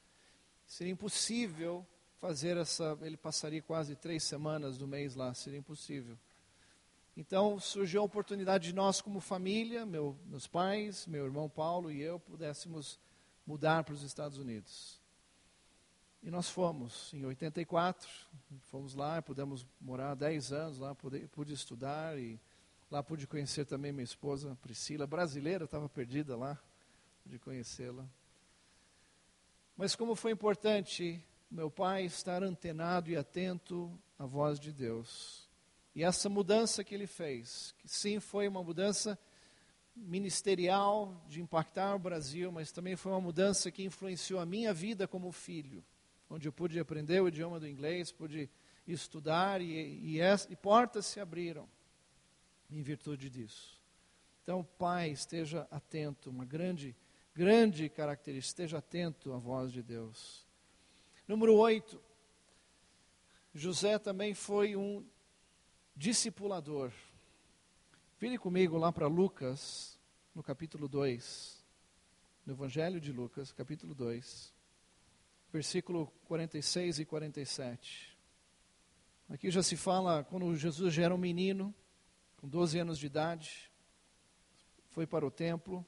Seria 0.66 0.92
impossível 0.92 1.86
fazer 2.20 2.56
essa. 2.56 2.96
Ele 3.02 3.16
passaria 3.16 3.62
quase 3.62 3.96
três 3.96 4.22
semanas 4.22 4.78
do 4.78 4.86
mês 4.86 5.14
lá, 5.14 5.34
seria 5.34 5.58
impossível. 5.58 6.18
Então 7.16 7.60
surgiu 7.60 8.00
a 8.00 8.04
oportunidade 8.04 8.68
de 8.68 8.74
nós, 8.74 9.02
como 9.02 9.20
família, 9.20 9.84
meu, 9.84 10.16
meus 10.26 10.46
pais, 10.46 11.06
meu 11.06 11.26
irmão 11.26 11.48
Paulo 11.48 11.90
e 11.90 12.00
eu, 12.00 12.18
pudéssemos 12.18 12.98
mudar 13.46 13.84
para 13.84 13.92
os 13.92 14.02
Estados 14.02 14.38
Unidos. 14.38 15.01
E 16.22 16.30
nós 16.30 16.48
fomos, 16.48 17.12
em 17.12 17.24
84, 17.24 18.08
fomos 18.70 18.94
lá, 18.94 19.20
pudemos 19.20 19.66
morar 19.80 20.14
10 20.14 20.52
anos 20.52 20.78
lá, 20.78 20.94
pude, 20.94 21.26
pude 21.28 21.52
estudar 21.52 22.16
e 22.16 22.38
lá 22.90 23.02
pude 23.02 23.26
conhecer 23.26 23.64
também 23.64 23.90
minha 23.90 24.04
esposa 24.04 24.56
Priscila, 24.62 25.06
brasileira, 25.06 25.64
estava 25.64 25.88
perdida 25.88 26.36
lá, 26.36 26.56
pude 27.24 27.38
conhecê-la. 27.40 28.06
Mas 29.76 29.96
como 29.96 30.14
foi 30.14 30.30
importante 30.30 31.20
meu 31.52 31.70
pai 31.70 32.04
estar 32.04 32.42
antenado 32.42 33.10
e 33.10 33.16
atento 33.16 33.92
à 34.18 34.24
voz 34.24 34.58
de 34.58 34.72
Deus. 34.72 35.46
E 35.94 36.02
essa 36.02 36.28
mudança 36.28 36.82
que 36.82 36.94
ele 36.94 37.06
fez, 37.06 37.74
que 37.78 37.86
sim 37.86 38.20
foi 38.20 38.48
uma 38.48 38.62
mudança 38.62 39.18
ministerial 39.94 41.14
de 41.28 41.42
impactar 41.42 41.94
o 41.94 41.98
Brasil, 41.98 42.50
mas 42.50 42.72
também 42.72 42.96
foi 42.96 43.12
uma 43.12 43.20
mudança 43.20 43.70
que 43.70 43.84
influenciou 43.84 44.40
a 44.40 44.46
minha 44.46 44.72
vida 44.72 45.06
como 45.06 45.30
filho, 45.30 45.84
onde 46.32 46.48
eu 46.48 46.52
pude 46.52 46.80
aprender 46.80 47.20
o 47.20 47.28
idioma 47.28 47.60
do 47.60 47.68
inglês, 47.68 48.10
pude 48.10 48.48
estudar 48.86 49.60
e, 49.60 50.16
e, 50.16 50.20
e 50.48 50.56
portas 50.56 51.04
se 51.04 51.20
abriram 51.20 51.68
em 52.70 52.82
virtude 52.82 53.28
disso. 53.28 53.78
Então, 54.42 54.64
pai, 54.78 55.10
esteja 55.10 55.68
atento, 55.70 56.30
uma 56.30 56.46
grande, 56.46 56.96
grande 57.34 57.86
característica, 57.90 58.62
esteja 58.62 58.78
atento 58.78 59.32
à 59.34 59.38
voz 59.38 59.70
de 59.70 59.82
Deus. 59.82 60.46
Número 61.28 61.54
8. 61.54 62.00
José 63.54 63.98
também 63.98 64.32
foi 64.32 64.74
um 64.74 65.06
discipulador. 65.94 66.90
Vire 68.18 68.38
comigo 68.38 68.78
lá 68.78 68.90
para 68.90 69.06
Lucas, 69.06 70.00
no 70.34 70.42
capítulo 70.42 70.88
2. 70.88 71.62
No 72.46 72.54
Evangelho 72.54 72.98
de 72.98 73.12
Lucas, 73.12 73.52
capítulo 73.52 73.94
2, 73.94 74.52
versículo 75.52 76.06
46 76.24 77.00
e 77.00 77.04
47. 77.04 78.16
Aqui 79.28 79.50
já 79.50 79.62
se 79.62 79.76
fala 79.76 80.24
quando 80.24 80.56
Jesus 80.56 80.94
já 80.94 81.04
era 81.04 81.14
um 81.14 81.18
menino, 81.18 81.74
com 82.38 82.48
12 82.48 82.78
anos 82.78 82.98
de 82.98 83.06
idade, 83.06 83.70
foi 84.88 85.06
para 85.06 85.26
o 85.26 85.30
templo. 85.30 85.84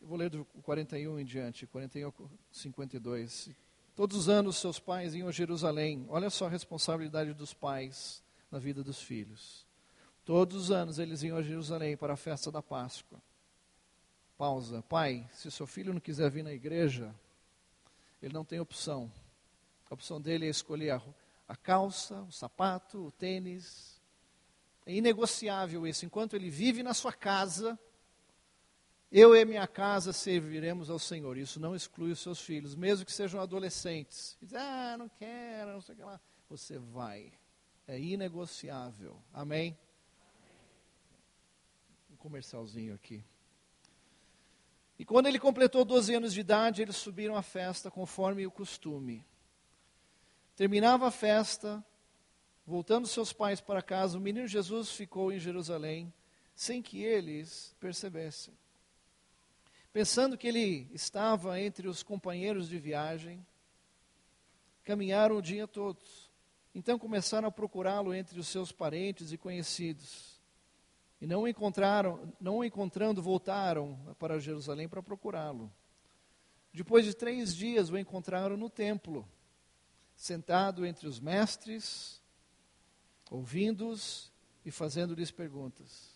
Eu 0.00 0.08
vou 0.08 0.18
ler 0.18 0.30
do 0.30 0.44
41 0.62 1.18
em 1.18 1.24
diante, 1.24 1.66
41 1.66 2.12
52. 2.50 3.50
Todos 3.94 4.16
os 4.16 4.28
anos 4.28 4.56
seus 4.56 4.78
pais 4.78 5.14
iam 5.14 5.28
a 5.28 5.32
Jerusalém. 5.32 6.04
Olha 6.08 6.28
só 6.28 6.46
a 6.46 6.50
responsabilidade 6.50 7.32
dos 7.32 7.54
pais 7.54 8.22
na 8.50 8.58
vida 8.58 8.82
dos 8.82 9.00
filhos. 9.00 9.64
Todos 10.24 10.56
os 10.56 10.70
anos 10.70 10.98
eles 10.98 11.22
iam 11.22 11.36
a 11.36 11.42
Jerusalém 11.42 11.96
para 11.96 12.14
a 12.14 12.16
festa 12.16 12.50
da 12.50 12.60
Páscoa. 12.60 13.22
Pausa. 14.36 14.82
Pai, 14.82 15.26
se 15.32 15.50
seu 15.50 15.66
filho 15.66 15.94
não 15.94 16.00
quiser 16.00 16.30
vir 16.30 16.42
na 16.42 16.52
igreja, 16.52 17.14
ele 18.26 18.34
não 18.34 18.44
tem 18.44 18.60
opção. 18.60 19.10
A 19.88 19.94
opção 19.94 20.20
dele 20.20 20.46
é 20.46 20.50
escolher 20.50 20.90
a, 20.90 21.02
a 21.48 21.56
calça, 21.56 22.22
o 22.22 22.32
sapato, 22.32 23.06
o 23.06 23.12
tênis. 23.12 24.00
É 24.84 24.92
inegociável 24.92 25.86
isso. 25.86 26.04
Enquanto 26.04 26.34
ele 26.34 26.50
vive 26.50 26.82
na 26.82 26.92
sua 26.92 27.12
casa, 27.12 27.78
eu 29.10 29.34
e 29.34 29.44
minha 29.44 29.66
casa 29.66 30.12
serviremos 30.12 30.90
ao 30.90 30.98
Senhor. 30.98 31.36
Isso 31.38 31.60
não 31.60 31.74
exclui 31.74 32.10
os 32.10 32.20
seus 32.20 32.40
filhos, 32.40 32.74
mesmo 32.74 33.06
que 33.06 33.12
sejam 33.12 33.40
adolescentes. 33.40 34.36
Diz, 34.40 34.54
ah, 34.54 34.96
não 34.98 35.08
quero, 35.08 35.72
não 35.72 35.80
sei 35.80 35.94
o 35.94 35.98
que 35.98 36.04
lá. 36.04 36.20
Você 36.48 36.78
vai. 36.78 37.32
É 37.86 37.98
inegociável. 37.98 39.22
Amém? 39.32 39.78
Um 42.10 42.16
comercialzinho 42.16 42.94
aqui. 42.94 43.24
E 44.98 45.04
quando 45.04 45.26
ele 45.26 45.38
completou 45.38 45.84
12 45.84 46.14
anos 46.14 46.32
de 46.32 46.40
idade, 46.40 46.82
eles 46.82 46.96
subiram 46.96 47.36
à 47.36 47.42
festa 47.42 47.90
conforme 47.90 48.46
o 48.46 48.50
costume. 48.50 49.24
Terminava 50.54 51.08
a 51.08 51.10
festa, 51.10 51.84
voltando 52.66 53.06
seus 53.06 53.32
pais 53.32 53.60
para 53.60 53.82
casa, 53.82 54.16
o 54.16 54.20
menino 54.20 54.46
Jesus 54.46 54.90
ficou 54.90 55.30
em 55.30 55.38
Jerusalém, 55.38 56.12
sem 56.54 56.80
que 56.80 57.02
eles 57.02 57.74
percebessem 57.78 58.54
pensando 59.96 60.36
que 60.36 60.46
ele 60.46 60.90
estava 60.92 61.58
entre 61.58 61.88
os 61.88 62.02
companheiros 62.02 62.68
de 62.68 62.78
viagem, 62.78 63.42
caminharam 64.84 65.38
o 65.38 65.40
dia 65.40 65.66
todo. 65.66 65.98
Então 66.74 66.98
começaram 66.98 67.48
a 67.48 67.50
procurá-lo 67.50 68.12
entre 68.12 68.38
os 68.38 68.46
seus 68.46 68.70
parentes 68.70 69.32
e 69.32 69.38
conhecidos. 69.38 70.35
E 71.20 71.26
não 71.26 71.48
encontraram, 71.48 72.32
não 72.40 72.62
encontrando, 72.62 73.22
voltaram 73.22 73.98
para 74.18 74.38
Jerusalém 74.38 74.88
para 74.88 75.02
procurá-lo. 75.02 75.72
Depois 76.72 77.06
de 77.06 77.14
três 77.14 77.54
dias 77.54 77.88
o 77.88 77.96
encontraram 77.96 78.56
no 78.56 78.68
templo, 78.68 79.26
sentado 80.14 80.84
entre 80.84 81.06
os 81.08 81.18
mestres, 81.18 82.20
ouvindo-os 83.30 84.30
e 84.64 84.70
fazendo-lhes 84.70 85.30
perguntas. 85.30 86.14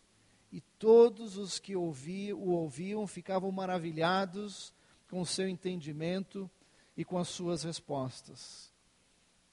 E 0.53 0.61
todos 0.79 1.37
os 1.37 1.59
que 1.59 1.77
ouviam, 1.77 2.39
o 2.39 2.51
ouviam 2.51 3.07
ficavam 3.07 3.51
maravilhados 3.51 4.75
com 5.09 5.21
o 5.21 5.27
seu 5.27 5.49
entendimento 5.49 6.51
e 6.97 7.05
com 7.05 7.19
as 7.19 7.29
suas 7.29 7.63
respostas. 7.63 8.71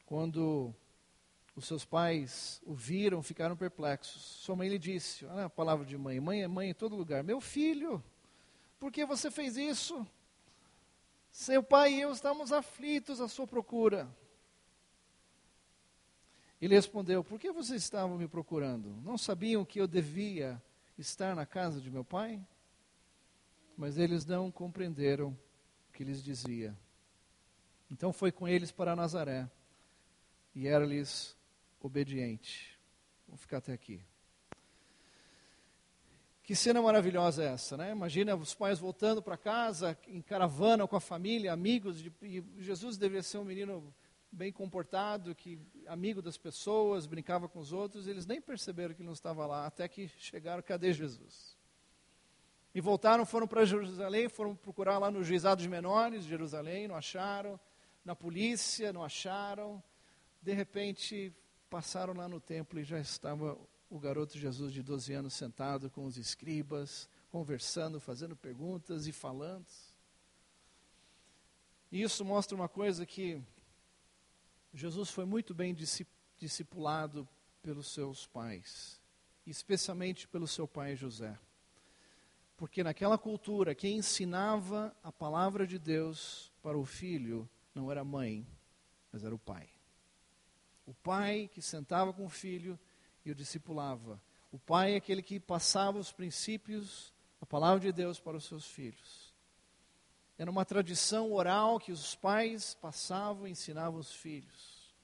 Quando 0.06 0.74
os 1.58 1.66
seus 1.66 1.84
pais 1.84 2.62
o 2.68 2.76
viram, 2.76 3.24
ficaram 3.24 3.58
perplexos. 3.58 4.22
Sua 4.22 4.56
mãe 4.56 4.70
lhe 4.70 4.78
disse: 4.78 5.26
Olha 5.26 5.46
a 5.46 5.50
palavra 5.50 5.84
de 5.84 5.98
mãe, 5.98 6.20
mãe 6.20 6.44
é 6.44 6.48
mãe 6.48 6.70
em 6.70 6.74
todo 6.74 6.96
lugar. 6.96 7.24
Meu 7.24 7.42
filho, 7.42 8.02
por 8.80 8.92
que 8.92 9.04
você 9.04 9.32
fez 9.32 9.58
isso? 9.58 10.06
Seu 11.32 11.64
pai 11.64 11.96
e 11.96 12.02
eu 12.02 12.12
estamos 12.12 12.54
aflitos 12.54 13.20
à 13.20 13.28
sua 13.28 13.48
procura. 13.48 14.08
Ele 16.62 16.76
respondeu: 16.76 17.24
Por 17.24 17.40
que 17.40 17.52
vocês 17.52 17.82
estavam 17.82 18.20
me 18.20 18.28
procurando? 18.28 18.90
Não 19.04 19.18
sabiam 19.18 19.66
que 19.66 19.82
eu 19.82 19.88
devia 19.88 20.62
estar 20.96 21.36
na 21.36 21.46
casa 21.46 21.82
de 21.82 21.90
meu 21.90 22.06
pai? 22.06 22.40
Mas 23.76 23.98
eles 23.98 24.28
não 24.28 24.52
compreenderam 24.52 25.30
o 25.90 25.94
que 25.94 26.04
lhes 26.04 26.24
dizia. 26.24 26.78
Então 27.90 28.14
foi 28.14 28.32
com 28.32 28.48
eles 28.48 28.72
para 28.72 28.96
Nazaré 28.96 29.50
e 30.54 30.68
era-lhes 30.68 31.37
obediente. 31.80 32.78
Vamos 33.28 33.42
ficar 33.42 33.58
até 33.58 33.74
aqui. 33.74 34.02
Que 36.44 36.56
cena 36.56 36.82
maravilhosa 36.82 37.44
é 37.44 37.48
essa, 37.48 37.76
né? 37.76 37.92
Imagina 37.92 38.34
os 38.34 38.54
pais 38.54 38.80
voltando 38.80 39.22
para 39.22 39.36
casa 39.36 39.98
em 40.08 40.22
caravana 40.22 40.88
com 40.88 40.96
a 40.96 41.02
família, 41.02 41.52
amigos. 41.52 42.02
De, 42.02 42.12
Jesus 42.58 42.98
deveria 42.98 43.22
ser 43.22 43.38
um 43.38 43.44
menino 43.44 43.94
bem 44.32 44.52
comportado, 44.52 45.36
que 45.36 45.60
amigo 45.86 46.22
das 46.22 46.38
pessoas, 46.38 47.06
brincava 47.06 47.50
com 47.50 47.60
os 47.60 47.74
outros, 47.74 48.08
eles 48.08 48.26
nem 48.26 48.40
perceberam 48.40 48.94
que 48.94 49.02
ele 49.02 49.08
não 49.08 49.14
estava 49.14 49.46
lá, 49.46 49.66
até 49.66 49.88
que 49.88 50.08
chegaram, 50.08 50.64
cadê 50.64 50.94
Jesus? 50.94 51.58
E 52.74 52.80
voltaram, 52.80 53.26
foram 53.26 53.48
para 53.48 53.66
Jerusalém, 53.66 54.30
foram 54.30 54.56
procurar 54.56 55.00
lá 55.00 55.10
no 55.10 55.24
juizado 55.24 55.62
de 55.62 55.68
menores 55.68 56.24
de 56.24 56.30
Jerusalém, 56.30 56.88
não 56.88 56.96
acharam, 56.96 57.60
na 58.06 58.16
polícia, 58.16 58.94
não 58.94 59.04
acharam. 59.04 59.84
De 60.42 60.54
repente, 60.54 61.34
passaram 61.70 62.14
lá 62.14 62.28
no 62.28 62.40
templo 62.40 62.80
e 62.80 62.84
já 62.84 63.00
estava 63.00 63.58
o 63.90 64.00
garoto 64.00 64.38
Jesus 64.38 64.74
de 64.74 64.84
12 64.84 65.14
anos 65.14 65.34
sentado 65.34 65.90
com 65.90 66.06
os 66.06 66.18
escribas, 66.18 67.10
conversando, 67.30 68.00
fazendo 68.00 68.36
perguntas 68.36 69.08
e 69.08 69.12
falando. 69.12 69.66
E 71.92 72.02
isso 72.02 72.26
mostra 72.26 72.56
uma 72.56 72.68
coisa 72.68 73.06
que 73.06 73.42
Jesus 74.74 75.10
foi 75.10 75.26
muito 75.26 75.54
bem 75.54 75.76
discipulado 76.38 77.28
pelos 77.62 77.88
seus 77.88 78.28
pais, 78.28 79.02
especialmente 79.46 80.28
pelo 80.28 80.48
seu 80.48 80.68
pai 80.68 80.96
José. 80.96 81.38
Porque 82.58 82.84
naquela 82.84 83.18
cultura, 83.18 83.76
quem 83.76 83.98
ensinava 83.98 84.96
a 85.04 85.12
palavra 85.12 85.66
de 85.66 85.78
Deus 85.78 86.52
para 86.62 86.78
o 86.78 86.86
filho 86.86 87.48
não 87.74 87.90
era 87.92 88.02
a 88.02 88.06
mãe, 88.06 88.46
mas 89.12 89.24
era 89.24 89.34
o 89.34 89.40
pai. 89.40 89.70
O 90.88 90.94
pai 90.94 91.50
que 91.54 91.62
sentava 91.62 92.14
com 92.14 92.26
o 92.26 92.30
filho 92.30 92.80
e 93.26 93.30
o 93.30 93.36
discipulava. 93.36 94.20
O 94.52 94.58
pai 94.58 94.94
é 94.94 94.96
aquele 94.96 95.22
que 95.22 95.38
passava 95.38 96.00
os 96.00 96.14
princípios, 96.14 97.14
a 97.42 97.46
palavra 97.46 97.82
de 97.82 97.92
Deus 97.92 98.20
para 98.20 98.38
os 98.38 98.46
seus 98.46 98.66
filhos. 98.66 99.34
Era 100.38 100.50
uma 100.50 100.64
tradição 100.64 101.34
oral 101.34 101.78
que 101.78 101.92
os 101.92 102.16
pais 102.16 102.74
passavam 102.74 103.46
e 103.46 103.52
ensinavam 103.52 104.00
os 104.00 104.14
filhos. 104.14 104.96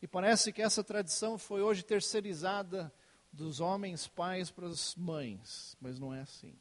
E 0.00 0.06
parece 0.06 0.52
que 0.52 0.62
essa 0.62 0.84
tradição 0.84 1.36
foi 1.36 1.62
hoje 1.62 1.82
terceirizada 1.82 2.92
dos 3.32 3.58
homens 3.58 4.06
pais 4.06 4.52
para 4.52 4.68
as 4.68 4.94
mães, 4.94 5.76
mas 5.80 5.98
não 5.98 6.14
é 6.14 6.20
assim. 6.20 6.54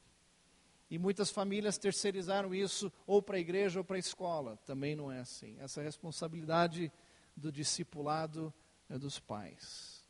E 0.89 0.97
muitas 0.97 1.29
famílias 1.29 1.77
terceirizaram 1.77 2.55
isso 2.55 2.91
ou 3.05 3.21
para 3.21 3.37
a 3.37 3.39
igreja 3.39 3.79
ou 3.79 3.83
para 3.83 3.97
a 3.97 3.99
escola, 3.99 4.57
também 4.65 4.95
não 4.95 5.11
é 5.11 5.19
assim. 5.19 5.55
Essa 5.59 5.81
responsabilidade 5.83 6.91
do 7.38 7.52
discipulado 7.52 8.52
é 8.89 8.97
dos 8.97 9.19
pais. 9.19 10.04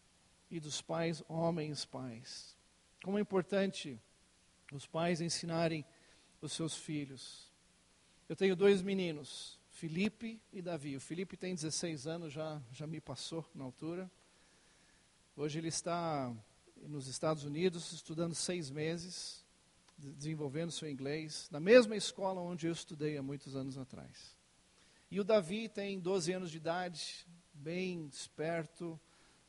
E 0.50 0.60
dos 0.60 0.82
pais, 0.82 1.22
homens 1.28 1.84
pais. 1.84 2.56
Como 3.04 3.18
é 3.18 3.22
importante 3.22 4.00
os 4.72 4.88
pais 4.88 5.20
ensinarem 5.20 5.86
os 6.42 6.54
seus 6.54 6.76
filhos. 6.76 7.52
Eu 8.30 8.36
tenho 8.36 8.56
dois 8.56 8.82
meninos, 8.82 9.60
Felipe 9.70 10.42
e 10.52 10.62
Davi. 10.62 10.96
O 10.96 11.02
Felipe 11.02 11.36
tem 11.36 11.54
16 11.54 12.08
anos, 12.08 12.34
já, 12.34 12.62
já 12.72 12.88
me 12.88 13.02
passou 13.02 13.46
na 13.54 13.64
altura. 13.64 14.10
Hoje 15.36 15.60
ele 15.60 15.68
está 15.68 16.34
nos 16.84 17.08
Estados 17.08 17.44
Unidos 17.44 17.92
estudando 17.92 18.36
seis 18.36 18.70
meses, 18.70 19.46
desenvolvendo 19.98 20.72
seu 20.72 20.90
inglês, 20.90 21.48
na 21.52 21.60
mesma 21.60 21.96
escola 21.96 22.42
onde 22.42 22.68
eu 22.68 22.72
estudei 22.72 23.18
há 23.18 23.24
muitos 23.24 23.56
anos 23.56 23.78
atrás. 23.78 24.37
E 25.10 25.20
o 25.22 25.24
Davi 25.24 25.70
tem 25.70 26.00
12 26.00 26.34
anos 26.34 26.52
de 26.52 26.58
idade, 26.58 27.26
bem 27.54 28.08
esperto, 28.08 29.00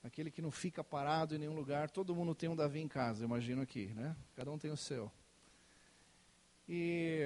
aquele 0.05 0.31
que 0.31 0.41
não 0.41 0.53
fica 0.53 0.85
parado 0.85 1.35
em 1.35 1.39
nenhum 1.39 1.55
lugar. 1.55 1.91
Todo 1.91 2.15
mundo 2.15 2.33
tem 2.33 2.49
um 2.49 2.55
Davi 2.55 2.81
em 2.81 2.87
casa, 2.87 3.25
imagino 3.25 3.63
aqui, 3.63 3.87
né? 3.87 4.17
Cada 4.37 4.53
um 4.53 4.59
tem 4.59 4.71
o 4.71 4.77
seu. 4.77 5.11
E, 6.69 7.25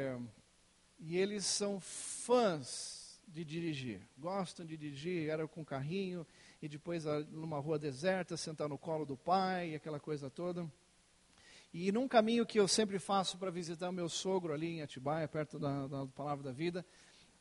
e 0.98 1.18
eles 1.18 1.44
são 1.44 1.78
fãs 1.78 3.20
de 3.28 3.44
dirigir, 3.44 4.00
gostam 4.16 4.64
de 4.64 4.78
dirigir, 4.78 5.28
era 5.28 5.46
com 5.46 5.64
carrinho, 5.64 6.26
e 6.60 6.68
depois 6.68 7.04
numa 7.30 7.58
rua 7.58 7.78
deserta, 7.78 8.36
sentar 8.36 8.68
no 8.68 8.78
colo 8.78 9.04
do 9.04 9.16
pai, 9.16 9.74
aquela 9.74 10.00
coisa 10.00 10.30
toda. 10.30 10.66
E 11.72 11.90
num 11.90 12.06
caminho 12.06 12.46
que 12.46 12.60
eu 12.60 12.68
sempre 12.68 12.98
faço 12.98 13.36
para 13.36 13.50
visitar 13.50 13.88
o 13.88 13.92
meu 13.92 14.08
sogro 14.08 14.52
ali 14.52 14.68
em 14.68 14.82
Atibaia, 14.82 15.26
perto 15.26 15.58
da, 15.58 15.86
da 15.86 16.06
Palavra 16.06 16.44
da 16.44 16.52
Vida, 16.52 16.84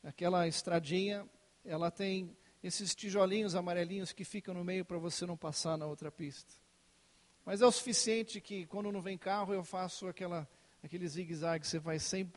aquela 0.03 0.47
estradinha, 0.47 1.27
ela 1.63 1.91
tem 1.91 2.35
esses 2.63 2.93
tijolinhos 2.93 3.55
amarelinhos 3.55 4.11
que 4.13 4.23
ficam 4.23 4.53
no 4.53 4.63
meio 4.63 4.85
para 4.85 4.97
você 4.97 5.25
não 5.25 5.37
passar 5.37 5.77
na 5.77 5.85
outra 5.85 6.11
pista. 6.11 6.53
Mas 7.45 7.61
é 7.61 7.65
o 7.65 7.71
suficiente 7.71 8.39
que 8.39 8.65
quando 8.67 8.91
não 8.91 9.01
vem 9.01 9.17
carro 9.17 9.53
eu 9.53 9.63
faço 9.63 10.07
aquela, 10.07 10.47
aquele 10.83 11.07
zigue-zague, 11.07 11.65
você 11.65 11.79
vai 11.79 11.97
sem 11.97 12.31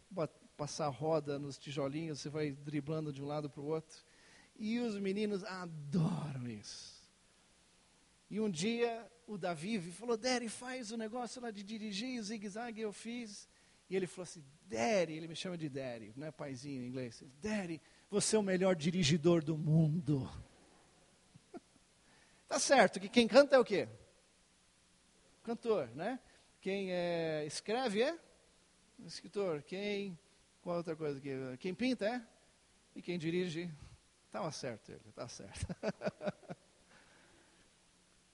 passar 0.56 0.88
roda 0.88 1.38
nos 1.38 1.58
tijolinhos, 1.58 2.20
você 2.20 2.30
vai 2.30 2.52
driblando 2.52 3.12
de 3.12 3.22
um 3.22 3.26
lado 3.26 3.50
para 3.50 3.60
o 3.60 3.66
outro. 3.66 3.98
E 4.56 4.78
os 4.78 4.98
meninos 4.98 5.44
adoram 5.44 6.48
isso. 6.48 7.02
E 8.30 8.40
um 8.40 8.48
dia 8.48 9.06
o 9.26 9.36
Davi 9.36 9.80
falou, 9.92 10.16
Daddy, 10.16 10.48
faz 10.48 10.90
o 10.90 10.96
negócio 10.96 11.40
lá 11.40 11.50
de 11.50 11.62
dirigir 11.62 12.18
o 12.18 12.22
zigue-zague, 12.22 12.80
eu 12.80 12.92
fiz. 12.92 13.48
E 13.88 13.96
ele 13.96 14.06
falou 14.06 14.24
assim, 14.24 14.44
Daddy, 14.66 15.12
ele 15.12 15.28
me 15.28 15.36
chama 15.36 15.58
de 15.58 15.68
Daddy, 15.68 16.12
não 16.16 16.26
é 16.26 16.30
paizinho 16.30 16.82
em 16.82 16.88
inglês. 16.88 17.22
Daddy, 17.40 17.80
você 18.10 18.36
é 18.36 18.38
o 18.38 18.42
melhor 18.42 18.74
dirigidor 18.74 19.42
do 19.44 19.56
mundo. 19.56 20.28
tá 22.48 22.58
certo 22.58 22.98
que 22.98 23.08
quem 23.08 23.28
canta 23.28 23.56
é 23.56 23.58
o 23.58 23.64
quê? 23.64 23.88
Cantor, 25.42 25.88
né? 25.94 26.18
Quem 26.60 26.90
é, 26.90 27.44
escreve 27.46 28.02
é 28.02 28.18
escritor. 29.04 29.62
Quem, 29.62 30.18
qual 30.62 30.78
outra 30.78 30.96
coisa 30.96 31.18
aqui? 31.18 31.30
Quem 31.58 31.74
pinta 31.74 32.06
é? 32.06 32.26
E 32.96 33.02
quem 33.02 33.18
dirige? 33.18 33.70
Estava 34.26 34.50
certo 34.50 34.90
ele, 34.90 35.00
está 35.08 35.28
certo. 35.28 35.66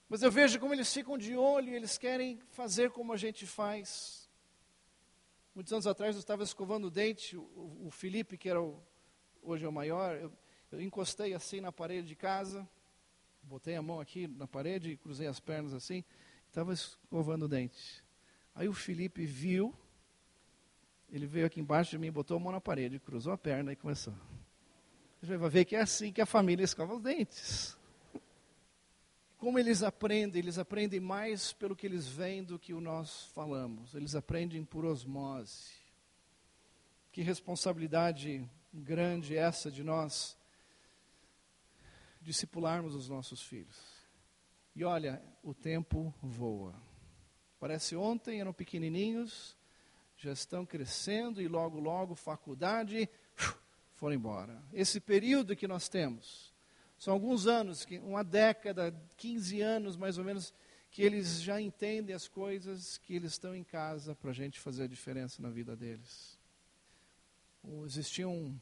Mas 0.08 0.22
eu 0.22 0.30
vejo 0.30 0.58
como 0.58 0.74
eles 0.74 0.92
ficam 0.92 1.16
de 1.16 1.36
olho 1.36 1.74
eles 1.74 1.96
querem 1.96 2.40
fazer 2.50 2.90
como 2.90 3.12
a 3.12 3.16
gente 3.16 3.46
faz. 3.46 4.19
Muitos 5.54 5.72
anos 5.72 5.86
atrás 5.86 6.14
eu 6.14 6.20
estava 6.20 6.44
escovando 6.44 6.86
o 6.86 6.90
dente, 6.90 7.36
o, 7.36 7.86
o 7.86 7.90
Felipe, 7.90 8.38
que 8.38 8.48
era 8.48 8.62
o, 8.62 8.80
hoje 9.42 9.64
é 9.64 9.68
o 9.68 9.72
maior, 9.72 10.16
eu, 10.16 10.32
eu 10.70 10.80
encostei 10.80 11.34
assim 11.34 11.60
na 11.60 11.72
parede 11.72 12.06
de 12.06 12.14
casa, 12.14 12.68
botei 13.42 13.74
a 13.74 13.82
mão 13.82 14.00
aqui 14.00 14.28
na 14.28 14.46
parede, 14.46 14.96
cruzei 14.96 15.26
as 15.26 15.40
pernas 15.40 15.74
assim, 15.74 16.04
estava 16.46 16.72
escovando 16.72 17.44
o 17.44 17.48
dente. 17.48 18.04
Aí 18.54 18.68
o 18.68 18.72
Felipe 18.72 19.26
viu, 19.26 19.74
ele 21.10 21.26
veio 21.26 21.46
aqui 21.46 21.60
embaixo 21.60 21.90
de 21.90 21.98
mim, 21.98 22.12
botou 22.12 22.36
a 22.36 22.40
mão 22.40 22.52
na 22.52 22.60
parede, 22.60 23.00
cruzou 23.00 23.32
a 23.32 23.38
perna 23.38 23.72
e 23.72 23.76
começou. 23.76 24.14
Você 25.20 25.36
vai 25.36 25.50
ver 25.50 25.64
que 25.64 25.74
é 25.74 25.80
assim 25.80 26.12
que 26.12 26.20
a 26.20 26.26
família 26.26 26.62
escova 26.62 26.94
os 26.94 27.02
dentes. 27.02 27.76
Como 29.40 29.59
eles 29.59 29.83
aprendem? 29.83 30.38
Eles 30.38 30.59
aprendem 30.59 31.00
mais 31.00 31.50
pelo 31.50 31.74
que 31.74 31.87
eles 31.87 32.07
veem 32.07 32.44
do 32.44 32.59
que 32.59 32.74
o 32.74 32.81
nós 32.81 33.24
falamos. 33.35 33.94
Eles 33.94 34.14
aprendem 34.14 34.62
por 34.62 34.85
osmose. 34.85 35.72
Que 37.11 37.22
responsabilidade 37.22 38.46
grande 38.70 39.35
essa 39.35 39.70
de 39.70 39.83
nós 39.83 40.37
discipularmos 42.20 42.94
os 42.94 43.09
nossos 43.09 43.40
filhos. 43.40 43.79
E 44.76 44.85
olha, 44.85 45.22
o 45.42 45.55
tempo 45.55 46.14
voa. 46.20 46.74
Parece 47.59 47.96
ontem 47.96 48.40
eram 48.40 48.53
pequenininhos, 48.53 49.57
já 50.18 50.33
estão 50.33 50.66
crescendo 50.66 51.40
e 51.40 51.48
logo, 51.48 51.81
logo, 51.81 52.14
faculdade, 52.14 53.09
foram 53.96 54.14
embora. 54.14 54.62
Esse 54.70 55.00
período 55.00 55.57
que 55.57 55.66
nós 55.66 55.88
temos, 55.88 56.49
são 57.00 57.14
alguns 57.14 57.46
anos, 57.46 57.86
uma 58.02 58.22
década, 58.22 58.94
15 59.16 59.62
anos 59.62 59.96
mais 59.96 60.18
ou 60.18 60.24
menos, 60.24 60.52
que 60.90 61.00
eles 61.00 61.40
já 61.40 61.58
entendem 61.58 62.14
as 62.14 62.28
coisas, 62.28 62.98
que 62.98 63.14
eles 63.16 63.32
estão 63.32 63.56
em 63.56 63.64
casa 63.64 64.14
para 64.14 64.30
a 64.30 64.34
gente 64.34 64.60
fazer 64.60 64.82
a 64.82 64.86
diferença 64.86 65.40
na 65.40 65.48
vida 65.48 65.74
deles. 65.74 66.38
Existia 67.86 68.28
um, 68.28 68.54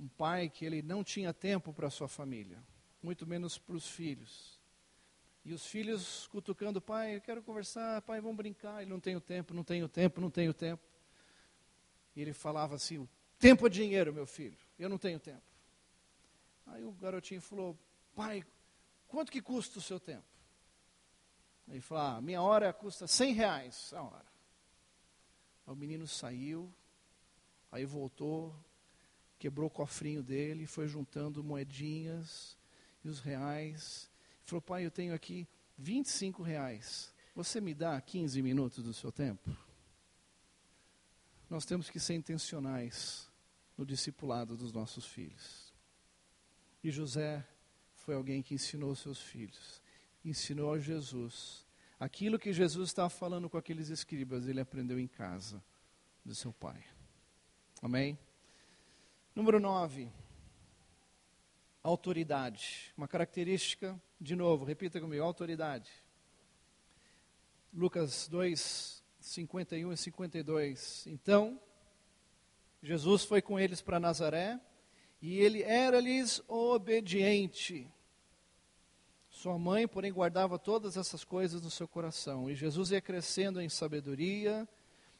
um 0.00 0.08
pai 0.16 0.48
que 0.48 0.64
ele 0.64 0.80
não 0.80 1.04
tinha 1.04 1.30
tempo 1.34 1.74
para 1.74 1.90
sua 1.90 2.08
família, 2.08 2.56
muito 3.02 3.26
menos 3.26 3.58
para 3.58 3.76
os 3.76 3.86
filhos. 3.86 4.58
E 5.44 5.52
os 5.52 5.66
filhos 5.66 6.26
cutucando 6.28 6.80
pai, 6.80 7.16
eu 7.16 7.20
quero 7.20 7.42
conversar, 7.42 8.00
pai, 8.00 8.18
vamos 8.22 8.38
brincar. 8.38 8.80
Ele 8.80 8.90
não 8.90 9.00
tem 9.00 9.14
o 9.14 9.20
tempo, 9.20 9.52
não 9.52 9.62
tem 9.62 9.82
o 9.82 9.88
tempo, 9.88 10.22
não 10.22 10.30
tem 10.30 10.48
o 10.48 10.54
tempo. 10.54 10.82
E 12.16 12.22
ele 12.22 12.32
falava 12.32 12.76
assim: 12.76 13.06
tempo 13.38 13.66
é 13.66 13.68
dinheiro, 13.68 14.10
meu 14.10 14.26
filho, 14.26 14.56
eu 14.78 14.88
não 14.88 14.96
tenho 14.96 15.20
tempo. 15.20 15.51
Aí 16.66 16.84
o 16.84 16.92
garotinho 16.92 17.40
falou: 17.40 17.78
pai, 18.14 18.44
quanto 19.08 19.30
que 19.32 19.42
custa 19.42 19.78
o 19.78 19.82
seu 19.82 20.00
tempo? 20.00 20.24
Ele 21.68 21.80
falou: 21.80 22.04
ah, 22.04 22.20
minha 22.20 22.42
hora 22.42 22.72
custa 22.72 23.06
100 23.06 23.34
reais 23.34 23.92
a 23.94 24.02
hora. 24.02 24.32
Aí 25.66 25.72
o 25.72 25.76
menino 25.76 26.06
saiu, 26.06 26.72
aí 27.70 27.84
voltou, 27.84 28.54
quebrou 29.38 29.66
o 29.66 29.70
cofrinho 29.70 30.22
dele, 30.22 30.66
foi 30.66 30.86
juntando 30.86 31.42
moedinhas 31.42 32.56
e 33.04 33.08
os 33.08 33.20
reais. 33.20 34.10
Falou, 34.44 34.62
pai, 34.62 34.84
eu 34.84 34.90
tenho 34.90 35.14
aqui 35.14 35.48
25 35.78 36.42
reais. 36.42 37.12
Você 37.34 37.60
me 37.60 37.74
dá 37.74 38.00
15 38.00 38.42
minutos 38.42 38.84
do 38.84 38.92
seu 38.92 39.10
tempo? 39.10 39.50
Nós 41.48 41.64
temos 41.64 41.90
que 41.90 42.00
ser 42.00 42.14
intencionais 42.14 43.30
no 43.76 43.84
discipulado 43.84 44.56
dos 44.56 44.72
nossos 44.72 45.06
filhos. 45.06 45.61
E 46.82 46.90
José 46.90 47.46
foi 47.94 48.14
alguém 48.14 48.42
que 48.42 48.54
ensinou 48.54 48.94
seus 48.94 49.20
filhos, 49.20 49.80
ensinou 50.24 50.74
a 50.74 50.78
Jesus. 50.78 51.64
Aquilo 51.98 52.38
que 52.38 52.52
Jesus 52.52 52.88
estava 52.88 53.08
falando 53.08 53.48
com 53.48 53.56
aqueles 53.56 53.88
escribas, 53.88 54.48
ele 54.48 54.60
aprendeu 54.60 54.98
em 54.98 55.06
casa 55.06 55.62
do 56.24 56.34
seu 56.34 56.52
pai. 56.52 56.82
Amém? 57.80 58.18
Número 59.34 59.60
9. 59.60 60.10
Autoridade. 61.82 62.92
Uma 62.96 63.06
característica, 63.06 64.00
de 64.20 64.34
novo, 64.34 64.64
repita 64.64 65.00
comigo: 65.00 65.22
autoridade. 65.22 65.90
Lucas 67.72 68.28
2, 68.28 69.02
51 69.20 69.92
e 69.92 69.96
52. 69.96 71.06
Então, 71.06 71.60
Jesus 72.82 73.24
foi 73.24 73.40
com 73.40 73.58
eles 73.58 73.80
para 73.80 74.00
Nazaré 74.00 74.60
e 75.22 75.38
ele 75.38 75.62
era-lhes 75.62 76.42
obediente. 76.46 77.90
Sua 79.30 79.58
mãe, 79.58 79.88
porém, 79.88 80.12
guardava 80.12 80.58
todas 80.58 80.98
essas 80.98 81.24
coisas 81.24 81.62
no 81.62 81.70
seu 81.70 81.88
coração. 81.88 82.50
E 82.50 82.54
Jesus 82.54 82.90
ia 82.90 83.00
crescendo 83.00 83.62
em 83.62 83.68
sabedoria, 83.70 84.68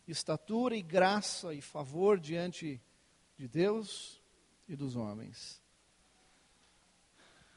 estatura 0.06 0.76
e 0.76 0.82
graça 0.82 1.54
e 1.54 1.62
favor 1.62 2.20
diante 2.20 2.74
de 2.74 2.92
de 3.42 3.48
Deus 3.48 4.22
e 4.68 4.76
dos 4.76 4.94
homens. 4.94 5.60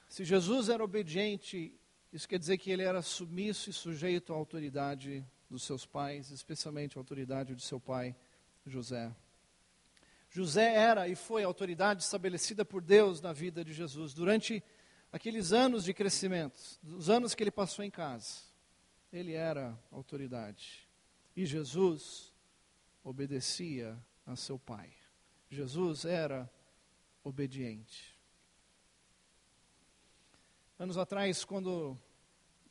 Se 0.09 0.25
Jesus 0.25 0.67
era 0.67 0.83
obediente, 0.83 1.79
isso 2.11 2.27
quer 2.27 2.39
dizer 2.39 2.57
que 2.57 2.71
ele 2.71 2.81
era 2.81 3.03
submisso 3.03 3.69
e 3.69 3.73
sujeito 3.73 4.33
à 4.33 4.35
autoridade 4.35 5.23
dos 5.47 5.61
seus 5.61 5.85
pais, 5.85 6.31
especialmente 6.31 6.97
à 6.97 6.99
autoridade 6.99 7.53
de 7.53 7.63
seu 7.63 7.79
pai, 7.79 8.15
José. 8.65 9.15
José 10.35 10.73
era 10.73 11.07
e 11.07 11.15
foi 11.15 11.45
a 11.45 11.47
autoridade 11.47 12.03
estabelecida 12.03 12.65
por 12.65 12.81
Deus 12.81 13.21
na 13.21 13.31
vida 13.31 13.63
de 13.63 13.71
Jesus. 13.71 14.13
Durante 14.13 14.61
aqueles 15.09 15.53
anos 15.53 15.85
de 15.85 15.93
crescimento, 15.93 16.59
os 16.83 17.09
anos 17.09 17.33
que 17.33 17.41
ele 17.41 17.51
passou 17.51 17.85
em 17.85 17.89
casa, 17.89 18.41
ele 19.13 19.31
era 19.31 19.79
autoridade. 19.89 20.89
E 21.37 21.45
Jesus 21.45 22.33
obedecia 23.01 23.97
a 24.25 24.35
seu 24.35 24.59
pai. 24.59 24.91
Jesus 25.49 26.03
era 26.03 26.51
obediente. 27.23 28.19
Anos 30.77 30.97
atrás, 30.97 31.45
quando 31.45 31.97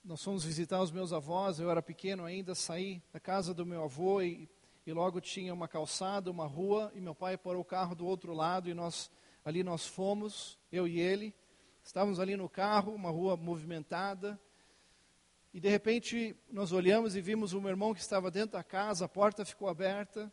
nós 0.04 0.22
fomos 0.22 0.44
visitar 0.44 0.82
os 0.82 0.92
meus 0.92 1.14
avós, 1.14 1.58
eu 1.58 1.70
era 1.70 1.80
pequeno 1.80 2.26
ainda, 2.26 2.54
saí 2.54 3.02
da 3.10 3.18
casa 3.18 3.54
do 3.54 3.64
meu 3.64 3.84
avô 3.84 4.20
e, 4.20 4.50
e 4.86 4.92
logo 4.92 5.20
tinha 5.20 5.52
uma 5.52 5.66
calçada, 5.66 6.30
uma 6.30 6.46
rua, 6.46 6.92
e 6.94 7.00
meu 7.00 7.14
pai 7.14 7.36
parou 7.36 7.62
o 7.62 7.64
carro 7.64 7.94
do 7.94 8.06
outro 8.06 8.32
lado 8.32 8.68
e 8.68 8.74
nós 8.74 9.10
ali 9.44 9.62
nós 9.62 9.86
fomos, 9.86 10.58
eu 10.72 10.88
e 10.88 10.98
ele, 10.98 11.34
estávamos 11.84 12.18
ali 12.18 12.34
no 12.34 12.48
carro, 12.48 12.94
uma 12.94 13.10
rua 13.10 13.36
movimentada, 13.36 14.40
e 15.52 15.60
de 15.60 15.68
repente 15.68 16.34
nós 16.50 16.72
olhamos 16.72 17.14
e 17.14 17.20
vimos 17.20 17.52
o 17.52 17.60
meu 17.60 17.68
irmão 17.68 17.92
que 17.92 18.00
estava 18.00 18.30
dentro 18.30 18.52
da 18.52 18.64
casa, 18.64 19.04
a 19.04 19.08
porta 19.08 19.44
ficou 19.44 19.68
aberta, 19.68 20.32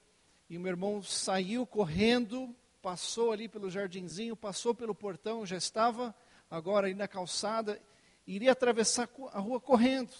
e 0.50 0.58
o 0.58 0.62
meu 0.62 0.70
irmão 0.70 1.04
saiu 1.04 1.68
correndo, 1.68 2.56
passou 2.82 3.34
ali 3.34 3.50
pelo 3.50 3.70
jardinzinho, 3.70 4.36
passou 4.36 4.74
pelo 4.74 4.96
portão, 4.96 5.46
já 5.46 5.58
estava 5.58 6.16
agora 6.50 6.88
ali 6.88 6.96
na 6.96 7.08
calçada, 7.08 7.82
iria 8.26 8.54
atravessar 8.54 9.10
a 9.34 9.40
rua 9.40 9.60
correndo. 9.60 10.12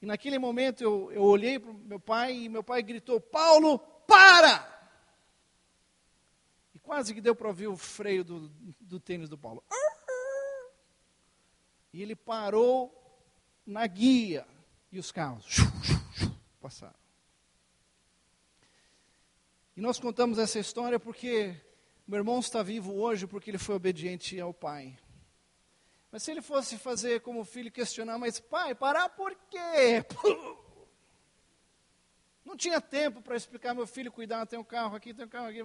E 0.00 0.06
naquele 0.06 0.38
momento 0.38 0.82
eu, 0.82 1.10
eu 1.12 1.22
olhei 1.22 1.58
para 1.58 1.70
o 1.70 1.74
meu 1.74 1.98
pai 1.98 2.34
e 2.34 2.48
meu 2.48 2.62
pai 2.62 2.82
gritou: 2.82 3.20
Paulo, 3.20 3.78
para! 4.06 4.76
E 6.74 6.78
quase 6.78 7.12
que 7.12 7.20
deu 7.20 7.34
para 7.34 7.48
ouvir 7.48 7.66
o 7.66 7.76
freio 7.76 8.24
do, 8.24 8.48
do 8.80 9.00
tênis 9.00 9.28
do 9.28 9.36
Paulo. 9.36 9.62
E 11.92 12.02
ele 12.02 12.14
parou 12.14 12.94
na 13.66 13.86
guia 13.86 14.46
e 14.92 14.98
os 14.98 15.10
carros 15.10 15.56
passaram. 16.60 16.94
E 19.76 19.80
nós 19.80 19.98
contamos 19.98 20.38
essa 20.38 20.58
história 20.58 20.98
porque 20.98 21.54
meu 22.06 22.18
irmão 22.18 22.40
está 22.40 22.62
vivo 22.62 22.94
hoje 22.94 23.26
porque 23.26 23.50
ele 23.50 23.58
foi 23.58 23.74
obediente 23.74 24.38
ao 24.40 24.52
pai. 24.52 24.98
Mas 26.10 26.22
se 26.22 26.30
ele 26.30 26.40
fosse 26.40 26.78
fazer 26.78 27.20
como 27.20 27.44
filho 27.44 27.70
questionar, 27.70 28.18
mas 28.18 28.40
pai, 28.40 28.74
parar 28.74 29.10
por 29.10 29.34
quê? 29.50 30.04
Não 32.44 32.56
tinha 32.56 32.80
tempo 32.80 33.20
para 33.20 33.36
explicar 33.36 33.74
meu 33.74 33.86
filho, 33.86 34.10
cuidar, 34.10 34.46
tem 34.46 34.58
um 34.58 34.64
carro 34.64 34.96
aqui, 34.96 35.12
tem 35.12 35.26
um 35.26 35.28
carro 35.28 35.48
aqui. 35.48 35.60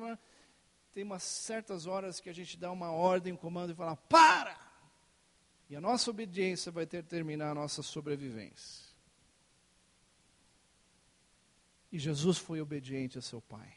Tem 0.93 1.03
umas 1.03 1.23
certas 1.23 1.87
horas 1.87 2.19
que 2.19 2.29
a 2.29 2.33
gente 2.33 2.57
dá 2.57 2.69
uma 2.71 2.91
ordem, 2.91 3.31
um 3.31 3.37
comando 3.37 3.71
e 3.71 3.75
fala, 3.75 3.95
para! 3.95 4.59
E 5.69 5.75
a 5.77 5.81
nossa 5.81 6.11
obediência 6.11 6.71
vai 6.71 6.85
ter 6.85 7.03
que 7.03 7.09
terminar 7.09 7.51
a 7.51 7.55
nossa 7.55 7.81
sobrevivência. 7.81 8.93
E 11.89 11.97
Jesus 11.97 12.37
foi 12.37 12.59
obediente 12.59 13.17
a 13.17 13.21
seu 13.21 13.41
pai. 13.41 13.73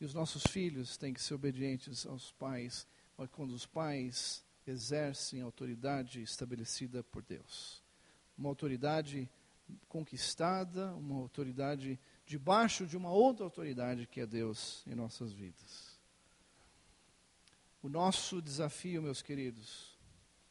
E 0.00 0.04
os 0.04 0.14
nossos 0.14 0.44
filhos 0.44 0.96
têm 0.96 1.12
que 1.12 1.20
ser 1.20 1.34
obedientes 1.34 2.06
aos 2.06 2.32
pais, 2.32 2.86
quando 3.32 3.52
os 3.52 3.66
pais 3.66 4.44
exercem 4.70 5.40
autoridade 5.40 6.22
estabelecida 6.22 7.02
por 7.02 7.22
Deus. 7.22 7.82
Uma 8.36 8.48
autoridade 8.48 9.28
conquistada, 9.88 10.94
uma 10.94 11.16
autoridade 11.16 11.98
debaixo 12.26 12.86
de 12.86 12.96
uma 12.96 13.10
outra 13.10 13.44
autoridade 13.44 14.06
que 14.06 14.20
é 14.20 14.26
Deus 14.26 14.82
em 14.86 14.94
nossas 14.94 15.32
vidas. 15.32 15.98
O 17.82 17.88
nosso 17.88 18.42
desafio, 18.42 19.02
meus 19.02 19.22
queridos, 19.22 19.96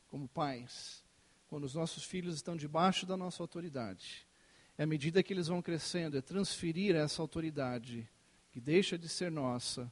como 0.08 0.28
pais, 0.28 1.04
quando 1.48 1.64
os 1.64 1.76
nossos 1.76 2.04
filhos 2.04 2.36
estão 2.36 2.56
debaixo 2.56 3.06
da 3.06 3.18
nossa 3.18 3.42
autoridade, 3.44 4.28
é 4.78 4.84
à 4.84 4.88
medida 4.88 5.24
que 5.24 5.34
eles 5.34 5.48
vão 5.48 5.62
crescendo, 5.62 6.18
é 6.18 6.22
transferir 6.22 6.96
essa 6.96 7.22
autoridade, 7.22 8.08
que 8.52 8.62
deixa 8.62 8.98
de 8.98 9.10
ser 9.10 9.32
nossa, 9.32 9.92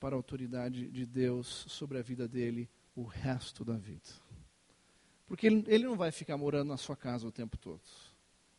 para 0.00 0.16
a 0.16 0.18
autoridade 0.18 0.90
de 0.90 1.06
Deus 1.06 1.64
sobre 1.68 1.96
a 1.96 2.02
vida 2.02 2.26
dele 2.26 2.68
o 2.94 3.04
resto 3.04 3.64
da 3.64 3.76
vida. 3.76 4.08
Porque 5.26 5.46
ele, 5.46 5.64
ele 5.66 5.84
não 5.84 5.96
vai 5.96 6.10
ficar 6.12 6.36
morando 6.36 6.68
na 6.68 6.76
sua 6.76 6.96
casa 6.96 7.26
o 7.26 7.32
tempo 7.32 7.56
todo. 7.56 7.80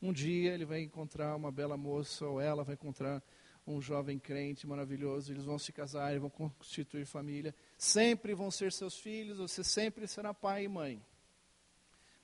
Um 0.02 0.12
dia 0.12 0.54
ele 0.54 0.66
vai 0.66 0.82
encontrar 0.82 1.36
uma 1.36 1.52
bela 1.52 1.78
moça, 1.78 2.26
ou 2.26 2.42
ela 2.42 2.64
vai 2.64 2.74
encontrar 2.74 3.24
um 3.66 3.82
jovem 3.82 4.20
crente 4.20 4.68
maravilhoso, 4.68 5.32
eles 5.32 5.46
vão 5.46 5.58
se 5.58 5.72
casar, 5.72 6.20
vão 6.20 6.30
constituir 6.30 7.06
família, 7.06 7.56
sempre 7.78 8.34
vão 8.34 8.52
ser 8.52 8.72
seus 8.72 8.98
filhos, 8.98 9.38
você 9.38 9.64
sempre 9.64 10.08
será 10.08 10.34
pai 10.34 10.66
e 10.66 10.68
mãe. 10.68 11.02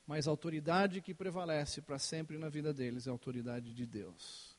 Mas 0.05 0.27
a 0.27 0.31
autoridade 0.31 1.01
que 1.01 1.13
prevalece 1.13 1.81
para 1.81 1.99
sempre 1.99 2.37
na 2.37 2.49
vida 2.49 2.73
deles 2.73 3.07
é 3.07 3.09
a 3.09 3.13
autoridade 3.13 3.73
de 3.73 3.85
Deus. 3.85 4.57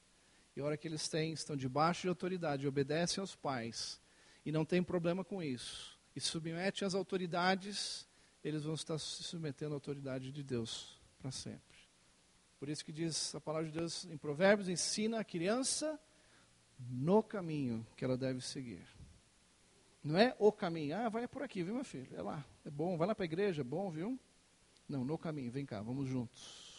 E 0.57 0.61
a 0.61 0.65
hora 0.65 0.77
que 0.77 0.89
eles 0.89 1.09
têm, 1.09 1.33
estão 1.33 1.57
debaixo 1.57 2.03
de 2.03 2.09
autoridade, 2.09 2.67
obedecem 2.67 3.21
aos 3.21 3.35
pais, 3.35 4.01
e 4.47 4.51
não 4.51 4.65
tem 4.65 4.83
problema 4.83 5.23
com 5.23 5.43
isso, 5.43 5.99
e 6.15 6.21
submetem 6.21 6.87
às 6.87 6.95
autoridades, 6.95 8.09
eles 8.43 8.65
vão 8.65 8.75
estar 8.75 8.99
se 8.99 9.23
submetendo 9.23 9.75
à 9.75 9.77
autoridade 9.77 10.33
de 10.33 10.43
Deus 10.43 11.01
para 11.19 11.31
sempre. 11.31 11.79
Por 12.59 12.69
isso 12.69 12.85
que 12.85 12.93
diz 12.93 13.35
a 13.35 13.41
palavra 13.41 13.69
de 13.69 13.79
Deus 13.79 14.05
em 14.05 14.17
Provérbios, 14.17 14.69
ensina 14.69 15.21
a 15.21 15.25
criança 15.25 15.99
no 16.79 17.23
caminho 17.23 17.87
que 17.97 18.05
ela 18.05 18.17
deve 18.17 18.41
seguir. 18.41 18.87
Não 20.03 20.19
é 20.19 20.35
o 20.39 20.51
caminho, 20.51 20.97
ah, 20.97 21.09
vai 21.09 21.29
por 21.29 21.43
aqui, 21.43 21.63
viu, 21.63 21.75
meu 21.75 21.85
filho? 21.85 22.09
É 22.15 22.23
lá, 22.23 22.45
é 22.65 22.71
bom, 22.71 22.97
vai 22.97 23.07
lá 23.07 23.15
para 23.15 23.25
a 23.25 23.27
igreja, 23.27 23.61
é 23.61 23.65
bom, 23.65 23.91
viu? 23.91 24.19
Não, 24.89 25.05
no 25.05 25.17
caminho, 25.19 25.51
vem 25.51 25.65
cá, 25.65 25.83
vamos 25.83 26.09
juntos. 26.09 26.71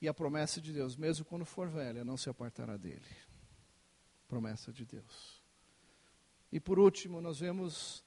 E 0.00 0.08
a 0.08 0.14
promessa 0.14 0.60
de 0.60 0.72
Deus, 0.72 0.96
mesmo 0.96 1.24
quando 1.24 1.44
for 1.44 1.68
velha, 1.68 2.04
não 2.04 2.16
se 2.16 2.30
apartará 2.30 2.76
dele. 2.76 3.04
Promessa 4.26 4.72
de 4.72 4.86
Deus. 4.86 5.39
E 6.52 6.58
por 6.58 6.78
último, 6.78 7.20
nós 7.20 7.40
vemos 7.40 8.04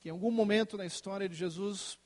que 0.00 0.08
em 0.08 0.12
algum 0.12 0.30
momento 0.30 0.76
na 0.76 0.86
história 0.86 1.28
de 1.28 1.34
Jesus, 1.34 1.98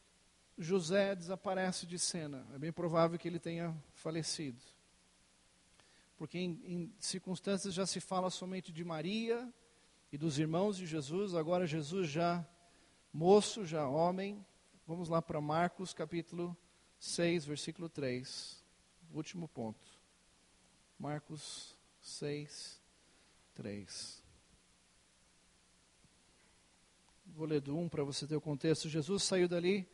José 0.58 1.14
desaparece 1.14 1.86
de 1.86 1.98
cena. 1.98 2.46
É 2.54 2.58
bem 2.58 2.72
provável 2.72 3.18
que 3.18 3.28
ele 3.28 3.38
tenha 3.38 3.74
falecido. 3.94 4.60
Porque 6.16 6.38
em, 6.38 6.60
em 6.64 6.94
circunstâncias 6.98 7.74
já 7.74 7.86
se 7.86 8.00
fala 8.00 8.30
somente 8.30 8.70
de 8.72 8.84
Maria 8.84 9.52
e 10.10 10.18
dos 10.18 10.38
irmãos 10.38 10.76
de 10.76 10.86
Jesus, 10.86 11.34
agora 11.34 11.66
Jesus 11.66 12.08
já 12.08 12.46
moço, 13.12 13.64
já 13.64 13.88
homem. 13.88 14.44
Vamos 14.86 15.08
lá 15.08 15.22
para 15.22 15.40
Marcos 15.40 15.94
capítulo 15.94 16.56
6, 16.98 17.46
versículo 17.46 17.88
3. 17.88 18.62
Último 19.12 19.48
ponto. 19.48 19.86
Marcos 20.98 21.76
6, 22.00 22.81
3. 23.54 24.22
Vou 27.26 27.46
ler 27.46 27.60
do 27.60 27.76
1 27.76 27.88
para 27.88 28.04
você 28.04 28.26
ter 28.26 28.36
o 28.36 28.40
contexto. 28.40 28.88
Jesus 28.88 29.22
saiu 29.22 29.48
dali 29.48 29.88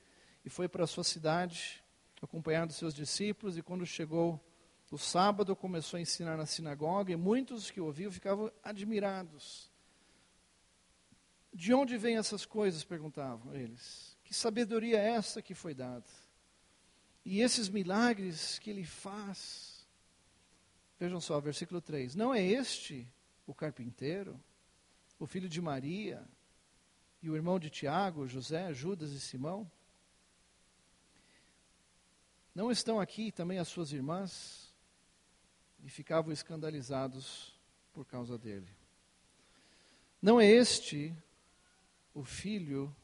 e 0.45 0.51
foi 0.51 0.69
para 0.69 0.85
a 0.85 0.87
sua 0.87 1.05
cidade, 1.05 1.83
acompanhado 2.21 2.69
dos 2.69 2.77
seus 2.77 2.95
discípulos, 2.95 3.57
e 3.57 3.63
quando 3.63 3.87
chegou 3.87 4.45
o 4.91 4.99
sábado, 4.99 5.55
começou 5.55 5.99
a 5.99 6.01
ensinar 6.01 6.37
na 6.37 6.47
sinagoga, 6.47 7.13
e 7.13 7.17
muitos 7.17 7.71
que 7.71 7.81
ouviam 7.81 8.11
ficavam 8.11 8.51
admirados. 8.63 9.71
De 11.53 11.75
onde 11.75 11.97
vêm 11.97 12.17
essas 12.17 12.47
coisas? 12.47 12.85
perguntavam 12.85 13.55
eles. 13.55 14.17
Que 14.25 14.35
sabedoria 14.35 14.99
é 14.99 15.11
essa 15.11 15.43
que 15.43 15.55
foi 15.55 15.75
dada? 15.75 16.07
E 17.25 17.41
esses 17.41 17.69
milagres 17.69 18.59
que 18.59 18.71
ele 18.71 18.85
faz. 18.85 19.87
Vejam 20.99 21.21
só, 21.21 21.39
versículo 21.41 21.81
3. 21.81 22.15
Não 22.15 22.35
é 22.35 22.43
este 22.43 23.07
o 23.49 23.55
carpinteiro, 23.55 24.39
o 25.19 25.27
filho 25.27 25.49
de 25.49 25.61
Maria, 25.61 26.23
e 27.23 27.31
o 27.31 27.35
irmão 27.35 27.59
de 27.59 27.71
Tiago, 27.71 28.29
José, 28.29 28.73
Judas 28.75 29.11
e 29.11 29.19
Simão? 29.19 29.69
Não 32.55 32.71
estão 32.71 33.01
aqui 33.01 33.33
também 33.33 33.59
as 33.59 33.67
suas 33.67 33.91
irmãs? 33.91 34.71
E 35.83 35.89
ficavam 35.89 36.31
escandalizados 36.31 37.59
por 37.93 38.05
causa 38.05 38.37
dele. 38.37 38.69
Não 40.21 40.39
é 40.39 40.47
este 40.47 41.17
o 42.13 42.23
filho, 42.25 42.95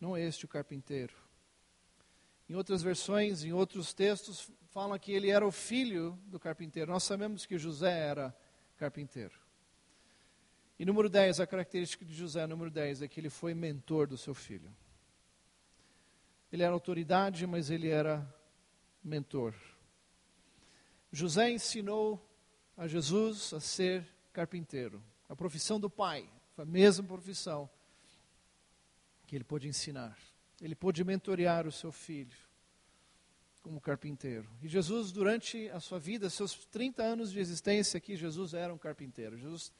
não 0.00 0.16
é 0.16 0.22
este 0.22 0.46
o 0.46 0.48
carpinteiro. 0.48 1.14
Em 2.48 2.54
outras 2.54 2.82
versões, 2.82 3.44
em 3.44 3.52
outros 3.52 3.92
textos, 3.92 4.50
falam 4.70 4.98
que 4.98 5.12
ele 5.12 5.28
era 5.28 5.46
o 5.46 5.52
filho 5.52 6.18
do 6.26 6.40
carpinteiro. 6.40 6.90
Nós 6.90 7.02
sabemos 7.02 7.44
que 7.44 7.58
José 7.58 7.98
era 7.98 8.34
carpinteiro. 8.76 9.34
E 10.78 10.84
número 10.84 11.08
10, 11.08 11.40
a 11.40 11.46
característica 11.46 12.04
de 12.04 12.14
José, 12.14 12.46
número 12.46 12.70
10, 12.70 13.02
é 13.02 13.08
que 13.08 13.18
ele 13.18 13.30
foi 13.30 13.54
mentor 13.54 14.06
do 14.06 14.18
seu 14.18 14.34
filho. 14.34 14.70
Ele 16.52 16.62
era 16.62 16.72
autoridade, 16.72 17.46
mas 17.46 17.70
ele 17.70 17.88
era 17.88 18.26
mentor. 19.02 19.54
José 21.10 21.50
ensinou 21.50 22.22
a 22.76 22.86
Jesus 22.86 23.54
a 23.54 23.60
ser 23.60 24.06
carpinteiro, 24.32 25.02
a 25.28 25.34
profissão 25.34 25.80
do 25.80 25.88
pai. 25.88 26.28
foi 26.54 26.64
a 26.64 26.66
mesma 26.66 27.06
profissão 27.06 27.68
que 29.26 29.34
ele 29.34 29.44
pôde 29.44 29.66
ensinar. 29.66 30.16
Ele 30.60 30.74
pôde 30.74 31.02
mentorear 31.04 31.66
o 31.66 31.72
seu 31.72 31.90
filho 31.90 32.45
como 33.66 33.80
carpinteiro. 33.80 34.48
E 34.62 34.68
Jesus, 34.68 35.10
durante 35.10 35.68
a 35.70 35.80
sua 35.80 35.98
vida, 35.98 36.30
seus 36.30 36.54
30 36.66 37.02
anos 37.02 37.32
de 37.32 37.40
existência 37.40 37.98
aqui, 37.98 38.14
Jesus 38.14 38.54
era 38.54 38.72
um 38.72 38.78
carpinteiro. 38.78 39.36
Jesus 39.36 39.72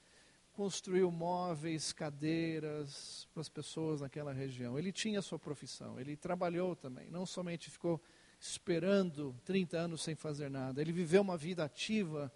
construiu 0.53 1.09
móveis, 1.13 1.93
cadeiras 1.93 3.29
para 3.33 3.43
as 3.43 3.49
pessoas 3.49 4.01
naquela 4.01 4.33
região. 4.33 4.77
Ele 4.77 4.91
tinha 4.91 5.21
a 5.21 5.23
sua 5.23 5.39
profissão, 5.39 6.01
ele 6.01 6.17
trabalhou 6.17 6.75
também, 6.75 7.09
não 7.11 7.25
somente 7.25 7.71
ficou 7.71 8.03
esperando 8.41 9.37
30 9.45 9.79
anos 9.79 10.03
sem 10.03 10.17
fazer 10.17 10.51
nada, 10.51 10.81
ele 10.81 10.93
viveu 10.93 11.23
uma 11.23 11.37
vida 11.37 11.63
ativa 11.63 12.33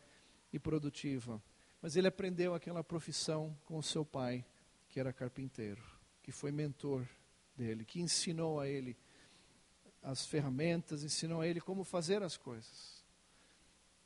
e 0.53 0.59
produtiva. 0.59 1.43
Mas 1.83 1.97
ele 1.97 2.07
aprendeu 2.07 2.55
aquela 2.55 2.85
profissão 2.85 3.59
com 3.65 3.77
o 3.77 3.83
seu 3.83 4.05
pai, 4.05 4.45
que 4.89 5.01
era 5.01 5.13
carpinteiro, 5.13 5.83
que 6.23 6.31
foi 6.31 6.53
mentor 6.53 7.05
dele, 7.57 7.85
que 7.85 8.01
ensinou 8.01 8.61
a 8.61 8.69
ele 8.69 8.97
as 10.03 10.27
ferramentas, 10.27 11.03
ensinou 11.03 11.41
a 11.41 11.47
ele 11.47 11.61
como 11.61 11.85
fazer 11.85 12.23
as 12.23 12.37
coisas. 12.37 13.05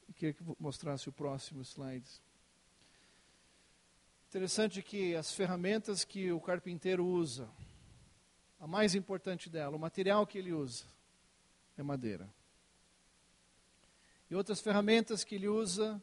E 0.08 0.12
queria 0.12 0.34
que 0.34 0.44
mostrasse 0.58 1.08
o 1.08 1.12
próximo 1.12 1.62
slide. 1.62 2.08
Interessante 4.28 4.82
que 4.82 5.14
as 5.14 5.32
ferramentas 5.32 6.04
que 6.04 6.32
o 6.32 6.40
carpinteiro 6.40 7.06
usa, 7.06 7.48
a 8.58 8.66
mais 8.66 8.94
importante 8.94 9.48
dela, 9.48 9.76
o 9.76 9.78
material 9.78 10.26
que 10.26 10.38
ele 10.38 10.52
usa, 10.52 10.84
é 11.76 11.82
madeira. 11.82 12.28
E 14.28 14.34
outras 14.34 14.60
ferramentas 14.60 15.22
que 15.22 15.36
ele 15.36 15.48
usa, 15.48 16.02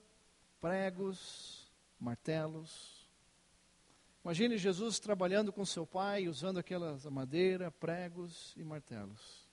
pregos, 0.62 1.70
martelos. 2.00 3.10
Imagine 4.24 4.58
Jesus 4.58 5.00
trabalhando 5.00 5.52
com 5.52 5.66
seu 5.66 5.86
pai, 5.86 6.28
usando 6.28 6.58
aquelas 6.58 7.04
madeira, 7.06 7.72
pregos 7.72 8.54
e 8.56 8.64
martelos. 8.64 9.51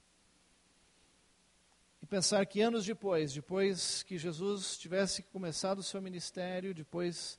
Pensar 2.09 2.47
que 2.47 2.63
anos 2.63 2.87
depois, 2.87 3.35
depois 3.35 4.03
que 4.03 4.17
Jesus 4.17 4.79
tivesse 4.79 5.23
começado 5.25 5.81
o 5.81 5.83
seu 5.83 6.01
ministério, 6.01 6.73
depois, 6.73 7.39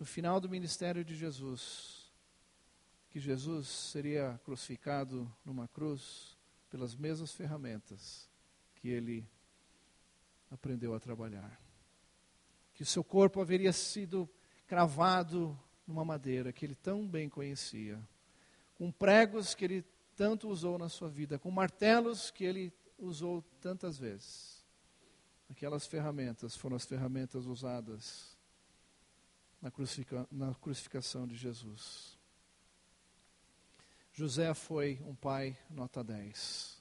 no 0.00 0.04
final 0.04 0.40
do 0.40 0.48
ministério 0.48 1.04
de 1.04 1.14
Jesus, 1.14 2.10
que 3.08 3.20
Jesus 3.20 3.68
seria 3.68 4.40
crucificado 4.44 5.32
numa 5.44 5.68
cruz 5.68 6.36
pelas 6.68 6.96
mesmas 6.96 7.32
ferramentas 7.32 8.28
que 8.74 8.88
ele 8.88 9.24
aprendeu 10.50 10.92
a 10.92 10.98
trabalhar. 10.98 11.60
Que 12.74 12.82
o 12.82 12.86
seu 12.86 13.04
corpo 13.04 13.40
haveria 13.40 13.72
sido 13.72 14.28
cravado 14.66 15.56
numa 15.86 16.04
madeira 16.04 16.52
que 16.52 16.66
ele 16.66 16.74
tão 16.74 17.06
bem 17.06 17.28
conhecia, 17.28 18.00
com 18.74 18.90
pregos 18.90 19.54
que 19.54 19.64
ele 19.64 19.84
tanto 20.16 20.48
usou 20.48 20.76
na 20.78 20.88
sua 20.88 21.08
vida, 21.08 21.38
com 21.38 21.48
martelos 21.48 22.28
que 22.32 22.42
ele 22.42 22.72
usou 23.00 23.42
tantas 23.60 23.98
vezes. 23.98 24.64
Aquelas 25.50 25.86
ferramentas 25.86 26.56
foram 26.56 26.76
as 26.76 26.84
ferramentas 26.84 27.46
usadas 27.46 28.36
na, 29.60 29.70
crucifica 29.70 30.26
na 30.30 30.54
crucificação 30.54 31.26
de 31.26 31.36
Jesus. 31.36 32.18
José 34.12 34.52
foi 34.54 35.00
um 35.04 35.14
pai 35.14 35.56
nota 35.68 36.04
10. 36.04 36.80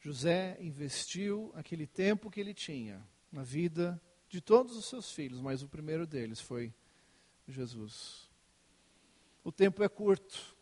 José 0.00 0.56
investiu 0.60 1.52
aquele 1.54 1.86
tempo 1.86 2.30
que 2.30 2.40
ele 2.40 2.54
tinha 2.54 3.06
na 3.30 3.42
vida 3.42 4.00
de 4.28 4.40
todos 4.40 4.76
os 4.76 4.86
seus 4.86 5.10
filhos, 5.10 5.40
mas 5.40 5.62
o 5.62 5.68
primeiro 5.68 6.06
deles 6.06 6.40
foi 6.40 6.72
Jesus. 7.46 8.30
O 9.42 9.52
tempo 9.52 9.82
é 9.82 9.88
curto, 9.88 10.56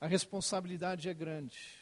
a 0.00 0.06
responsabilidade 0.06 1.08
é 1.08 1.14
grande. 1.14 1.77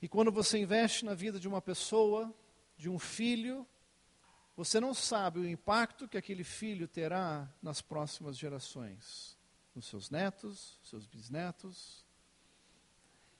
E 0.00 0.08
quando 0.08 0.30
você 0.30 0.58
investe 0.58 1.04
na 1.04 1.14
vida 1.14 1.40
de 1.40 1.48
uma 1.48 1.62
pessoa, 1.62 2.32
de 2.76 2.88
um 2.88 2.98
filho, 2.98 3.66
você 4.56 4.80
não 4.80 4.94
sabe 4.94 5.40
o 5.40 5.48
impacto 5.48 6.08
que 6.08 6.16
aquele 6.16 6.44
filho 6.44 6.88
terá 6.88 7.50
nas 7.62 7.80
próximas 7.80 8.36
gerações, 8.36 9.36
nos 9.74 9.86
seus 9.86 10.10
netos, 10.10 10.78
seus 10.82 11.06
bisnetos. 11.06 12.04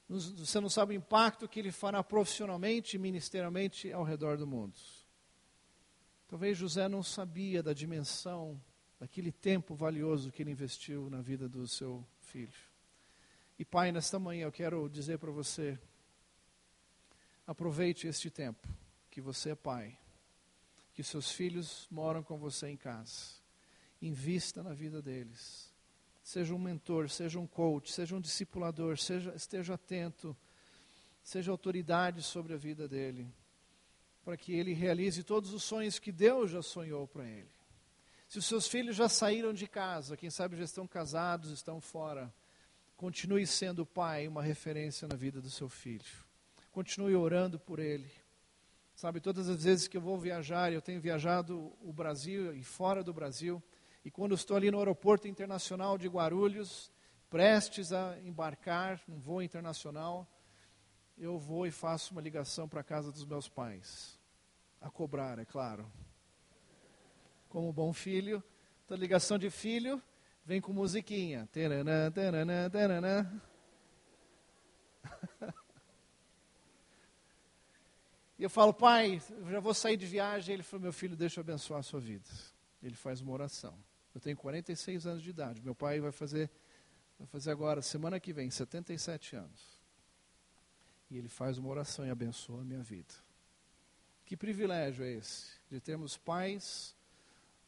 Você 0.08 0.60
não 0.60 0.68
sabe 0.68 0.94
o 0.94 0.96
impacto 0.96 1.48
que 1.48 1.58
ele 1.58 1.72
fará 1.72 2.02
profissionalmente 2.02 2.96
e 2.96 2.98
ministerialmente 2.98 3.92
ao 3.92 4.04
redor 4.04 4.36
do 4.36 4.46
mundo. 4.46 4.78
Talvez 6.28 6.58
José 6.58 6.88
não 6.88 7.02
sabia 7.02 7.62
da 7.62 7.72
dimensão 7.72 8.60
daquele 8.98 9.30
tempo 9.30 9.74
valioso 9.74 10.32
que 10.32 10.42
ele 10.42 10.50
investiu 10.50 11.08
na 11.10 11.20
vida 11.20 11.48
do 11.48 11.66
seu 11.66 12.04
filho. 12.20 12.58
E 13.58 13.64
pai, 13.64 13.90
nesta 13.90 14.18
manhã 14.18 14.44
eu 14.44 14.52
quero 14.52 14.88
dizer 14.88 15.18
para 15.18 15.30
você, 15.30 15.78
Aproveite 17.46 18.08
este 18.08 18.28
tempo 18.28 18.66
que 19.08 19.20
você 19.20 19.50
é 19.50 19.54
pai, 19.54 19.96
que 20.92 21.02
seus 21.02 21.30
filhos 21.30 21.86
moram 21.90 22.20
com 22.20 22.36
você 22.36 22.68
em 22.68 22.76
casa. 22.76 23.36
Invista 24.02 24.64
na 24.64 24.74
vida 24.74 25.00
deles. 25.00 25.72
Seja 26.24 26.52
um 26.52 26.58
mentor, 26.58 27.08
seja 27.08 27.38
um 27.38 27.46
coach, 27.46 27.92
seja 27.92 28.16
um 28.16 28.20
discipulador, 28.20 28.98
seja, 28.98 29.32
esteja 29.36 29.74
atento, 29.74 30.36
seja 31.22 31.52
autoridade 31.52 32.20
sobre 32.20 32.52
a 32.52 32.56
vida 32.56 32.88
dele, 32.88 33.32
para 34.24 34.36
que 34.36 34.52
ele 34.52 34.72
realize 34.72 35.22
todos 35.22 35.52
os 35.52 35.62
sonhos 35.62 36.00
que 36.00 36.10
Deus 36.10 36.50
já 36.50 36.62
sonhou 36.62 37.06
para 37.06 37.24
ele. 37.24 37.48
Se 38.28 38.40
os 38.40 38.46
seus 38.46 38.66
filhos 38.66 38.96
já 38.96 39.08
saíram 39.08 39.54
de 39.54 39.68
casa, 39.68 40.16
quem 40.16 40.30
sabe 40.30 40.56
já 40.56 40.64
estão 40.64 40.84
casados, 40.84 41.52
estão 41.52 41.80
fora, 41.80 42.34
continue 42.96 43.46
sendo 43.46 43.86
pai, 43.86 44.26
uma 44.26 44.42
referência 44.42 45.06
na 45.06 45.14
vida 45.14 45.40
do 45.40 45.48
seu 45.48 45.68
filho 45.68 46.25
continue 46.76 47.16
orando 47.16 47.58
por 47.58 47.78
ele. 47.78 48.10
Sabe, 48.94 49.18
todas 49.18 49.48
as 49.48 49.64
vezes 49.64 49.88
que 49.88 49.96
eu 49.96 50.00
vou 50.02 50.18
viajar, 50.18 50.70
eu 50.70 50.82
tenho 50.82 51.00
viajado 51.00 51.72
o 51.80 51.90
Brasil 51.90 52.54
e 52.54 52.62
fora 52.62 53.02
do 53.02 53.14
Brasil, 53.14 53.62
e 54.04 54.10
quando 54.10 54.34
estou 54.34 54.58
ali 54.58 54.70
no 54.70 54.78
aeroporto 54.78 55.26
internacional 55.26 55.96
de 55.96 56.06
Guarulhos, 56.06 56.92
prestes 57.30 57.94
a 57.94 58.18
embarcar 58.20 59.00
num 59.08 59.18
voo 59.18 59.40
internacional, 59.40 60.30
eu 61.16 61.38
vou 61.38 61.66
e 61.66 61.70
faço 61.70 62.12
uma 62.12 62.20
ligação 62.20 62.68
para 62.68 62.82
a 62.82 62.84
casa 62.84 63.10
dos 63.10 63.24
meus 63.24 63.48
pais. 63.48 64.20
A 64.78 64.90
cobrar, 64.90 65.38
é 65.38 65.46
claro. 65.46 65.90
Como 67.48 67.72
bom 67.72 67.90
filho, 67.94 68.44
toda 68.86 69.00
ligação 69.00 69.38
de 69.38 69.48
filho 69.48 70.02
vem 70.44 70.60
com 70.60 70.74
musiquinha. 70.74 71.48
Taranã, 71.50 72.12
taranã, 72.12 72.68
taranã. 72.68 73.40
E 78.38 78.42
eu 78.42 78.50
falo, 78.50 78.72
pai, 78.72 79.22
já 79.50 79.60
vou 79.60 79.72
sair 79.72 79.96
de 79.96 80.06
viagem. 80.06 80.54
Ele 80.54 80.62
falou, 80.62 80.82
meu 80.82 80.92
filho, 80.92 81.16
deixa 81.16 81.40
eu 81.40 81.42
abençoar 81.42 81.80
a 81.80 81.82
sua 81.82 82.00
vida. 82.00 82.28
Ele 82.82 82.94
faz 82.94 83.20
uma 83.20 83.32
oração. 83.32 83.74
Eu 84.14 84.20
tenho 84.20 84.36
46 84.36 85.06
anos 85.06 85.22
de 85.22 85.30
idade. 85.30 85.62
Meu 85.62 85.74
pai 85.74 86.00
vai 86.00 86.12
fazer, 86.12 86.50
vai 87.18 87.26
fazer 87.26 87.50
agora, 87.50 87.80
semana 87.80 88.20
que 88.20 88.32
vem, 88.32 88.50
77 88.50 89.36
anos. 89.36 89.76
E 91.10 91.16
ele 91.16 91.28
faz 91.28 91.56
uma 91.56 91.68
oração 91.68 92.06
e 92.06 92.10
abençoa 92.10 92.60
a 92.60 92.64
minha 92.64 92.82
vida. 92.82 93.14
Que 94.24 94.36
privilégio 94.36 95.04
é 95.04 95.12
esse, 95.12 95.52
de 95.70 95.80
termos 95.80 96.16
pais, 96.16 96.96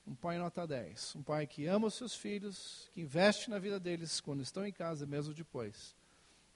um 0.06 0.14
pai 0.14 0.38
nota 0.38 0.66
10, 0.66 1.14
um 1.16 1.22
pai 1.22 1.46
que 1.46 1.66
ama 1.66 1.86
os 1.86 1.94
seus 1.94 2.16
filhos, 2.16 2.90
que 2.92 3.02
investe 3.02 3.48
na 3.48 3.60
vida 3.60 3.78
deles 3.78 4.20
quando 4.20 4.42
estão 4.42 4.66
em 4.66 4.72
casa, 4.72 5.06
mesmo 5.06 5.32
depois 5.32 5.94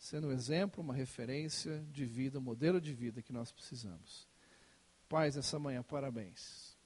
sendo 0.03 0.27
um 0.27 0.33
exemplo, 0.33 0.83
uma 0.83 0.93
referência 0.93 1.79
de 1.93 2.05
vida, 2.05 2.41
um 2.41 2.43
modelo 2.43 2.81
de 2.81 2.93
vida 2.93 3.23
que 3.23 3.33
nós 3.33 3.53
precisamos. 3.53 4.27
Pais, 5.09 5.37
essa 5.37 5.61
manhã, 5.61 5.81
parabéns. 5.81 6.77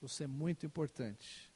Você 0.00 0.24
é 0.24 0.26
muito 0.26 0.66
importante 0.66 1.48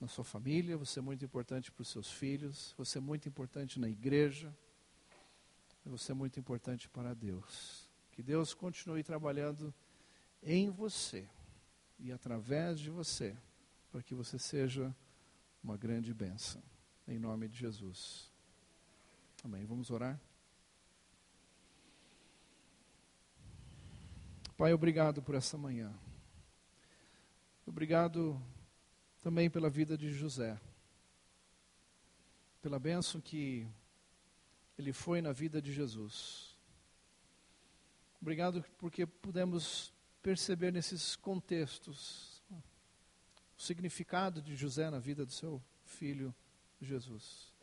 na 0.00 0.08
sua 0.08 0.24
família, 0.24 0.76
você 0.76 0.98
é 0.98 1.02
muito 1.02 1.24
importante 1.24 1.70
para 1.70 1.82
os 1.82 1.88
seus 1.88 2.10
filhos, 2.10 2.74
você 2.76 2.98
é 2.98 3.00
muito 3.00 3.28
importante 3.28 3.78
na 3.78 3.88
igreja, 3.88 4.52
você 5.84 6.10
é 6.10 6.14
muito 6.14 6.40
importante 6.40 6.88
para 6.88 7.14
Deus. 7.14 7.88
Que 8.10 8.22
Deus 8.22 8.52
continue 8.52 9.04
trabalhando 9.04 9.72
em 10.42 10.70
você 10.70 11.28
e 12.00 12.10
através 12.10 12.80
de 12.80 12.90
você, 12.90 13.36
para 13.92 14.02
que 14.02 14.12
você 14.12 14.40
seja 14.40 14.92
uma 15.62 15.76
grande 15.76 16.12
bênção. 16.12 16.60
Em 17.06 17.16
nome 17.16 17.46
de 17.46 17.56
Jesus. 17.56 18.33
Amém. 19.44 19.66
Vamos 19.66 19.90
orar? 19.90 20.18
Pai, 24.56 24.72
obrigado 24.72 25.20
por 25.20 25.34
essa 25.34 25.58
manhã. 25.58 25.94
Obrigado 27.66 28.40
também 29.20 29.50
pela 29.50 29.68
vida 29.68 29.98
de 29.98 30.10
José. 30.10 30.58
Pela 32.62 32.78
bênção 32.78 33.20
que 33.20 33.68
ele 34.78 34.94
foi 34.94 35.20
na 35.20 35.30
vida 35.30 35.60
de 35.60 35.74
Jesus. 35.74 36.56
Obrigado 38.22 38.64
porque 38.78 39.04
pudemos 39.04 39.92
perceber 40.22 40.72
nesses 40.72 41.16
contextos 41.16 42.42
o 43.58 43.62
significado 43.62 44.40
de 44.40 44.56
José 44.56 44.88
na 44.88 44.98
vida 44.98 45.26
do 45.26 45.32
seu 45.32 45.62
filho 45.84 46.34
Jesus. 46.80 47.53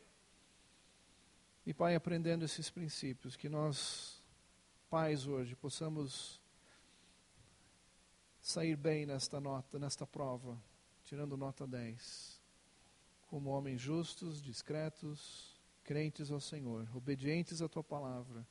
E, 1.64 1.72
Pai, 1.72 1.94
aprendendo 1.94 2.44
esses 2.44 2.68
princípios, 2.68 3.36
que 3.36 3.48
nós, 3.48 4.20
pais, 4.90 5.28
hoje, 5.28 5.54
possamos 5.54 6.40
sair 8.40 8.74
bem 8.74 9.06
nesta 9.06 9.40
nota, 9.40 9.78
nesta 9.78 10.04
prova, 10.04 10.60
tirando 11.04 11.36
nota 11.36 11.64
10, 11.64 12.42
como 13.28 13.50
homens 13.50 13.80
justos, 13.80 14.42
discretos, 14.42 15.56
crentes 15.84 16.32
ao 16.32 16.40
Senhor, 16.40 16.88
obedientes 16.96 17.62
à 17.62 17.68
tua 17.68 17.84
palavra, 17.84 18.44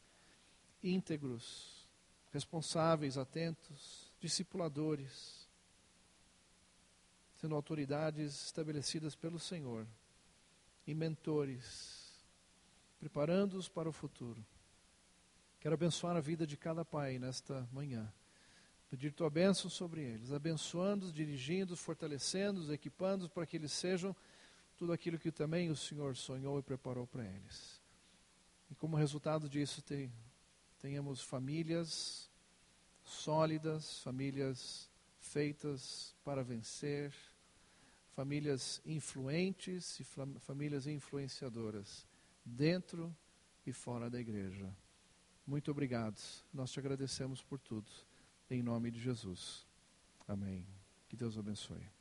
íntegros, 0.82 1.86
responsáveis, 2.32 3.18
atentos, 3.18 4.09
discipuladores, 4.22 5.49
sendo 7.36 7.55
autoridades 7.55 8.45
estabelecidas 8.45 9.16
pelo 9.18 9.38
Senhor 9.38 9.86
e 10.88 10.93
mentores 10.93 12.00
preparando-os 13.01 13.67
para 13.67 13.89
o 13.89 13.91
futuro. 13.91 14.45
Quero 15.59 15.73
abençoar 15.73 16.15
a 16.15 16.19
vida 16.19 16.45
de 16.45 16.55
cada 16.55 16.85
pai 16.85 17.17
nesta 17.17 17.67
manhã. 17.73 18.13
Pedir 18.91 19.11
tua 19.11 19.27
bênção 19.27 19.71
sobre 19.71 20.03
eles, 20.03 20.31
abençoando-os, 20.31 21.11
dirigindo-os, 21.11 21.79
fortalecendo-os, 21.79 22.69
equipando-os 22.69 23.31
para 23.31 23.43
que 23.47 23.57
eles 23.57 23.71
sejam 23.71 24.15
tudo 24.77 24.93
aquilo 24.93 25.17
que 25.17 25.31
também 25.31 25.71
o 25.71 25.75
Senhor 25.75 26.15
sonhou 26.15 26.59
e 26.59 26.61
preparou 26.61 27.07
para 27.07 27.25
eles. 27.25 27.81
E 28.69 28.75
como 28.75 28.95
resultado 28.95 29.49
disso, 29.49 29.83
tenhamos 30.79 31.23
famílias 31.23 32.29
sólidas, 33.03 33.97
famílias 34.03 34.87
feitas 35.19 36.13
para 36.23 36.43
vencer, 36.43 37.11
famílias 38.15 38.79
influentes 38.85 39.99
e 39.99 40.03
famílias 40.39 40.85
influenciadoras 40.85 42.11
dentro 42.43 43.15
e 43.65 43.71
fora 43.71 44.09
da 44.09 44.19
igreja. 44.19 44.75
Muito 45.45 45.71
obrigado. 45.71 46.19
Nós 46.53 46.71
te 46.71 46.79
agradecemos 46.79 47.41
por 47.41 47.59
tudo. 47.59 47.89
Em 48.49 48.61
nome 48.61 48.91
de 48.91 48.99
Jesus. 48.99 49.65
Amém. 50.27 50.65
Que 51.07 51.15
Deus 51.15 51.37
abençoe. 51.37 52.00